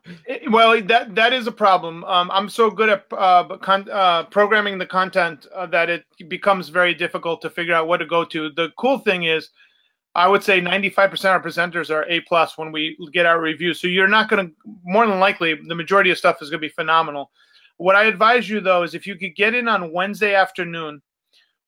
Well, 0.51 0.79
that 0.83 1.15
that 1.15 1.33
is 1.33 1.47
a 1.47 1.51
problem. 1.51 2.03
Um, 2.03 2.29
I'm 2.31 2.49
so 2.49 2.69
good 2.69 2.89
at 2.89 3.05
uh, 3.11 3.57
con- 3.57 3.89
uh, 3.91 4.25
programming 4.25 4.77
the 4.77 4.85
content 4.85 5.47
uh, 5.55 5.65
that 5.67 5.89
it 5.89 6.05
becomes 6.27 6.69
very 6.69 6.93
difficult 6.93 7.41
to 7.41 7.49
figure 7.49 7.73
out 7.73 7.87
what 7.87 7.97
to 7.97 8.05
go 8.05 8.23
to. 8.25 8.51
The 8.51 8.69
cool 8.77 8.99
thing 8.99 9.23
is 9.23 9.49
I 10.15 10.29
would 10.29 10.43
say 10.43 10.61
95% 10.61 11.13
of 11.13 11.25
our 11.25 11.43
presenters 11.43 11.89
are 11.89 12.05
A 12.07 12.21
plus 12.21 12.57
when 12.57 12.71
we 12.71 12.97
get 13.11 13.25
our 13.25 13.39
reviews. 13.39 13.81
So 13.81 13.87
you're 13.87 14.07
not 14.07 14.29
going 14.29 14.47
to, 14.47 14.53
more 14.83 15.05
than 15.05 15.19
likely, 15.19 15.55
the 15.55 15.75
majority 15.75 16.09
of 16.09 16.17
stuff 16.17 16.41
is 16.41 16.49
going 16.49 16.61
to 16.61 16.67
be 16.67 16.73
phenomenal. 16.73 17.31
What 17.77 17.97
I 17.97 18.05
advise 18.05 18.49
you 18.49 18.61
though 18.61 18.83
is 18.83 18.93
if 18.93 19.05
you 19.05 19.15
could 19.17 19.35
get 19.35 19.53
in 19.53 19.67
on 19.67 19.91
Wednesday 19.91 20.33
afternoon, 20.33 21.01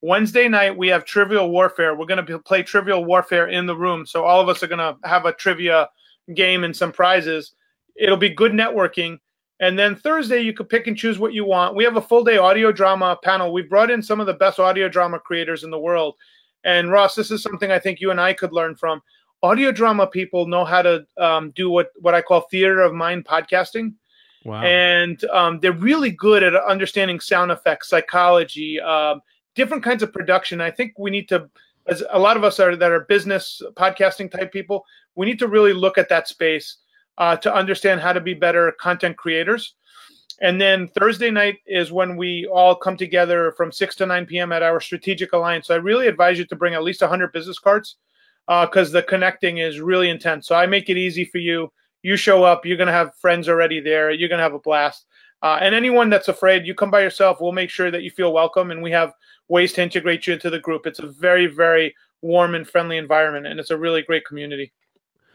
Wednesday 0.01 0.47
night 0.47 0.77
we 0.77 0.88
have 0.89 1.05
Trivial 1.05 1.49
Warfare. 1.49 1.95
We're 1.95 2.05
going 2.05 2.23
to 2.25 2.39
play 2.39 2.63
Trivial 2.63 3.03
Warfare 3.03 3.47
in 3.47 3.65
the 3.65 3.75
room. 3.75 4.05
So 4.05 4.23
all 4.23 4.39
of 4.39 4.49
us 4.49 4.62
are 4.62 4.67
going 4.67 4.79
to 4.79 4.95
have 5.07 5.25
a 5.25 5.33
trivia 5.33 5.89
game 6.33 6.63
and 6.63 6.75
some 6.75 6.91
prizes. 6.91 7.53
It'll 7.95 8.17
be 8.17 8.29
good 8.29 8.51
networking. 8.51 9.19
And 9.60 9.77
then 9.77 9.95
Thursday, 9.95 10.41
you 10.41 10.53
could 10.53 10.69
pick 10.69 10.86
and 10.86 10.95
choose 10.95 11.17
what 11.17 11.33
you 11.33 11.43
want. 11.43 11.75
We 11.75 11.83
have 11.83 11.97
a 11.97 12.01
full 12.01 12.23
day 12.23 12.38
audio 12.38 12.71
drama 12.71 13.17
panel. 13.23 13.51
We've 13.51 13.69
brought 13.69 13.89
in 13.89 14.03
some 14.03 14.19
of 14.19 14.27
the 14.27 14.33
best 14.33 14.60
audio 14.60 14.88
drama 14.88 15.19
creators 15.19 15.63
in 15.63 15.71
the 15.71 15.79
world. 15.79 16.15
And 16.63 16.91
Ross, 16.91 17.15
this 17.15 17.31
is 17.31 17.41
something 17.41 17.71
I 17.71 17.79
think 17.79 17.99
you 17.99 18.12
and 18.12 18.21
I 18.21 18.33
could 18.33 18.53
learn 18.53 18.75
from. 18.75 19.01
Audio 19.41 19.71
drama 19.71 20.05
people 20.05 20.47
know 20.47 20.65
how 20.65 20.81
to 20.81 21.05
um, 21.17 21.51
do 21.51 21.69
what 21.69 21.91
what 21.99 22.13
I 22.13 22.21
call 22.21 22.41
theater 22.41 22.81
of 22.81 22.93
mind 22.93 23.25
podcasting. 23.25 23.93
Wow. 24.43 24.62
And 24.62 25.23
um, 25.25 25.60
they're 25.60 25.71
really 25.71 26.12
good 26.12 26.43
at 26.43 26.55
understanding 26.55 27.19
sound 27.19 27.51
effects, 27.51 27.89
psychology, 27.89 28.79
um, 28.79 29.21
different 29.58 29.84
kinds 29.84 30.04
of 30.04 30.13
production. 30.13 30.62
I 30.62 30.72
think 30.72 30.93
we 30.98 31.10
need 31.10 31.28
to, 31.30 31.50
as 31.88 32.04
a 32.12 32.20
lot 32.20 32.38
of 32.38 32.46
us 32.46 32.60
are 32.60 32.76
that 32.76 32.91
are 32.91 33.02
business 33.02 33.62
podcasting 33.74 34.32
type 34.32 34.54
people, 34.54 34.86
we 35.15 35.26
need 35.26 35.39
to 35.39 35.48
really 35.48 35.74
look 35.74 35.98
at 35.98 36.08
that 36.10 36.28
space 36.30 36.78
uh, 37.17 37.36
to 37.38 37.54
understand 37.54 38.00
how 38.00 38.13
to 38.13 38.22
be 38.22 38.36
better 38.36 38.72
content 38.80 39.17
creators. 39.17 39.74
And 40.39 40.62
then 40.62 40.88
Thursday 40.88 41.32
night 41.32 41.58
is 41.65 41.91
when 41.91 42.15
we 42.15 42.46
all 42.46 42.76
come 42.76 42.96
together 42.96 43.54
from 43.58 43.72
6 43.72 43.96
to 43.96 44.06
9 44.06 44.28
p.m. 44.28 44.52
at 44.52 44.62
our 44.62 44.80
strategic 44.80 45.34
alliance. 45.34 45.65
So 45.67 45.74
I 45.74 45.80
really 45.80 46.08
advise 46.08 46.38
you 46.38 46.46
to 46.46 46.56
bring 46.56 46.76
at 46.76 46.84
least 46.84 47.02
100 47.02 47.34
business 47.34 47.58
cards 47.58 47.96
because 48.46 48.89
uh, 48.89 49.00
the 49.00 49.04
connecting 49.04 49.58
is 49.58 49.82
really 49.82 50.12
intense. 50.12 50.48
So 50.48 50.56
I 50.56 50.67
make 50.67 50.89
it 50.91 50.98
easy 50.98 51.26
for 51.26 51.39
you. 51.39 51.74
You 52.04 52.15
show 52.15 52.43
up, 52.43 52.63
you're 52.63 52.78
going 52.78 52.88
to 52.88 52.93
have 52.93 53.15
friends 53.15 53.50
already 53.50 53.80
there, 53.80 54.12
you're 54.12 54.30
going 54.30 54.38
to 54.38 54.43
have 54.43 54.54
a 54.54 54.60
blast. 54.60 55.08
Uh, 55.41 55.60
and 55.62 55.76
anyone 55.76 56.10
that's 56.10 56.30
afraid, 56.30 56.65
you 56.65 56.74
come 56.74 56.89
by 56.89 57.02
yourself. 57.02 57.38
We'll 57.39 57.52
make 57.52 57.70
sure 57.70 57.91
that 57.91 58.02
you 58.02 58.10
feel 58.10 58.34
welcome, 58.34 58.72
and 58.72 58.82
we 58.82 58.91
have 58.91 59.13
ways 59.49 59.73
to 59.73 59.83
integrate 59.83 60.27
you 60.27 60.33
into 60.33 60.49
the 60.49 60.60
group. 60.60 60.86
It's 60.86 60.99
a 60.99 61.07
very, 61.07 61.47
very 61.47 61.95
warm 62.21 62.55
and 62.55 62.67
friendly 62.67 62.97
environment, 62.97 63.47
and 63.47 63.60
it's 63.60 63.71
a 63.71 63.77
really 63.77 64.01
great 64.01 64.25
community. 64.25 64.73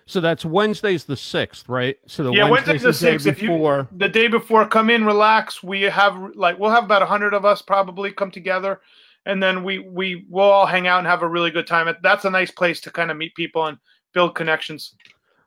So 0.06 0.20
that's 0.20 0.44
Wednesday's 0.44 1.04
the 1.04 1.16
sixth, 1.16 1.68
right? 1.68 1.96
So 2.06 2.24
the 2.24 2.32
yeah, 2.32 2.48
Wednesday's, 2.48 2.82
Wednesday's 2.82 3.00
the 3.00 3.06
sixth. 3.06 3.26
If 3.26 3.42
you 3.42 3.88
the 3.96 4.08
day 4.08 4.26
before, 4.28 4.66
come 4.66 4.90
in, 4.90 5.04
relax. 5.04 5.62
We 5.62 5.82
have 5.82 6.16
like 6.34 6.58
we'll 6.58 6.70
have 6.70 6.84
about 6.84 7.02
a 7.02 7.06
hundred 7.06 7.34
of 7.34 7.44
us 7.44 7.62
probably 7.62 8.10
come 8.12 8.30
together, 8.30 8.80
and 9.26 9.42
then 9.42 9.62
we 9.62 9.78
we 9.78 10.26
will 10.28 10.50
all 10.50 10.66
hang 10.66 10.86
out 10.86 10.98
and 10.98 11.06
have 11.06 11.22
a 11.22 11.28
really 11.28 11.50
good 11.50 11.66
time. 11.66 11.94
That's 12.02 12.24
a 12.24 12.30
nice 12.30 12.50
place 12.50 12.80
to 12.82 12.90
kind 12.90 13.10
of 13.10 13.16
meet 13.16 13.34
people 13.34 13.66
and 13.66 13.78
build 14.12 14.34
connections. 14.34 14.94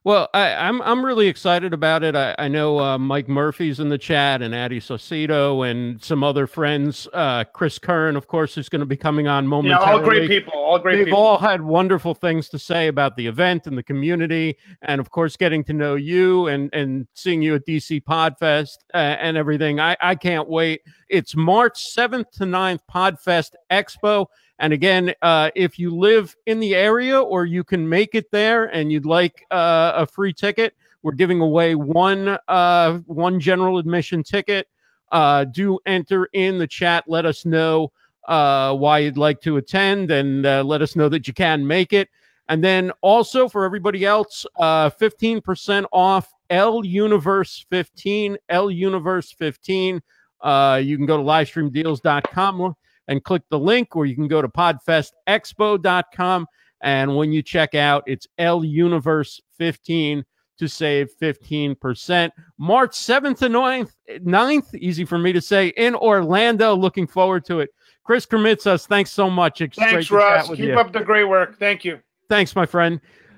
Well, 0.05 0.29
I, 0.35 0.49
am 0.49 0.83
I'm, 0.83 0.99
I'm 0.99 1.05
really 1.05 1.27
excited 1.27 1.73
about 1.73 2.03
it. 2.03 2.15
I, 2.15 2.35
I 2.37 2.47
know 2.47 2.79
uh, 2.79 2.99
Mike 2.99 3.27
Murphy's 3.27 3.79
in 3.79 3.89
the 3.89 3.97
chat, 3.97 4.43
and 4.43 4.53
Addie 4.53 4.79
Saucedo, 4.79 5.67
and 5.67 5.99
some 5.99 6.23
other 6.23 6.45
friends. 6.45 7.07
Uh, 7.11 7.43
Chris 7.45 7.79
Curran, 7.79 8.15
of 8.15 8.27
course, 8.27 8.55
is 8.55 8.69
going 8.69 8.81
to 8.81 8.85
be 8.85 8.95
coming 8.95 9.27
on 9.27 9.47
momentarily. 9.47 9.83
Yeah, 9.83 9.93
all 9.93 9.99
great 10.03 10.29
people. 10.29 10.53
All 10.53 10.77
great. 10.77 10.91
People. 10.91 11.05
They've 11.05 11.05
people. 11.07 11.19
all 11.19 11.37
had 11.39 11.59
wonderful 11.59 12.13
things 12.13 12.49
to 12.49 12.59
say 12.59 12.87
about 12.87 13.15
the 13.15 13.25
event 13.25 13.65
and 13.65 13.75
the 13.75 13.81
community, 13.81 14.57
and 14.83 15.01
of 15.01 15.09
course, 15.09 15.35
getting 15.35 15.63
to 15.63 15.73
know 15.73 15.95
you 15.95 16.49
and 16.49 16.69
and 16.71 17.07
seeing 17.15 17.41
you 17.41 17.55
at 17.55 17.65
DC 17.65 18.03
Podfest 18.03 18.77
uh, 18.93 18.97
and 18.97 19.37
everything. 19.37 19.79
I 19.79 19.97
I 19.99 20.13
can't 20.13 20.47
wait. 20.47 20.81
It's 21.09 21.35
March 21.35 21.83
seventh 21.83 22.29
to 22.33 22.43
9th 22.43 22.81
Podfest 22.93 23.53
Expo. 23.71 24.27
And 24.59 24.71
again, 24.71 25.13
uh, 25.21 25.51
if 25.55 25.77
you 25.77 25.95
live 25.95 26.35
in 26.45 26.59
the 26.59 26.75
area 26.75 27.19
or 27.19 27.45
you 27.45 27.63
can 27.63 27.87
make 27.87 28.15
it 28.15 28.31
there 28.31 28.65
and 28.65 28.91
you'd 28.91 29.05
like 29.05 29.45
uh, 29.51 29.93
a 29.95 30.05
free 30.05 30.33
ticket, 30.33 30.75
we're 31.03 31.11
giving 31.11 31.41
away 31.41 31.75
one 31.75 32.37
uh, 32.47 32.97
one 33.05 33.39
general 33.39 33.77
admission 33.77 34.23
ticket. 34.23 34.67
Uh, 35.11 35.43
do 35.43 35.77
enter 35.85 36.29
in 36.33 36.57
the 36.57 36.67
chat. 36.67 37.03
Let 37.07 37.25
us 37.25 37.45
know 37.45 37.91
uh, 38.27 38.73
why 38.75 38.99
you'd 38.99 39.17
like 39.17 39.39
to 39.41 39.57
attend 39.57 40.09
and 40.09 40.45
uh, 40.45 40.63
let 40.63 40.81
us 40.81 40.95
know 40.95 41.09
that 41.09 41.27
you 41.27 41.33
can 41.33 41.65
make 41.65 41.93
it. 41.93 42.09
And 42.47 42.63
then 42.63 42.91
also 43.01 43.47
for 43.49 43.65
everybody 43.65 44.05
else, 44.05 44.45
uh, 44.57 44.89
15% 44.89 45.85
off 45.91 46.33
L 46.49 46.83
Universe 46.85 47.65
15, 47.69 48.37
L 48.49 48.71
Universe 48.71 49.31
15. 49.31 50.01
Uh, 50.41 50.81
you 50.83 50.97
can 50.97 51.05
go 51.05 51.17
to 51.17 51.23
livestreamdeals.com 51.23 52.75
and 53.07 53.23
click 53.23 53.43
the 53.49 53.59
link, 53.59 53.95
or 53.95 54.05
you 54.05 54.15
can 54.15 54.27
go 54.27 54.41
to 54.41 54.47
podfestexpo.com. 54.47 56.47
And 56.81 57.15
when 57.15 57.31
you 57.31 57.41
check 57.41 57.75
out, 57.75 58.03
it's 58.05 58.27
L 58.37 58.63
Universe 58.63 59.41
15 59.57 60.25
to 60.57 60.67
save 60.67 61.09
15%. 61.21 62.31
March 62.57 62.91
7th 62.91 63.39
to 63.39 63.47
9th, 63.47 63.91
9th, 64.09 64.75
easy 64.75 65.05
for 65.05 65.17
me 65.17 65.33
to 65.33 65.41
say, 65.41 65.67
in 65.69 65.95
Orlando. 65.95 66.75
Looking 66.75 67.07
forward 67.07 67.45
to 67.45 67.59
it. 67.59 67.69
Chris 68.03 68.25
Krimitsos, 68.25 68.87
thanks 68.87 69.11
so 69.11 69.29
much. 69.29 69.61
It's 69.61 69.77
thanks, 69.77 70.11
Ross. 70.11 70.49
Keep 70.49 70.59
you. 70.59 70.79
up 70.79 70.93
the 70.93 71.01
great 71.01 71.25
work. 71.25 71.59
Thank 71.59 71.83
you. 71.83 71.99
Thanks, 72.29 72.55
my 72.55 72.65
friend. 72.65 73.01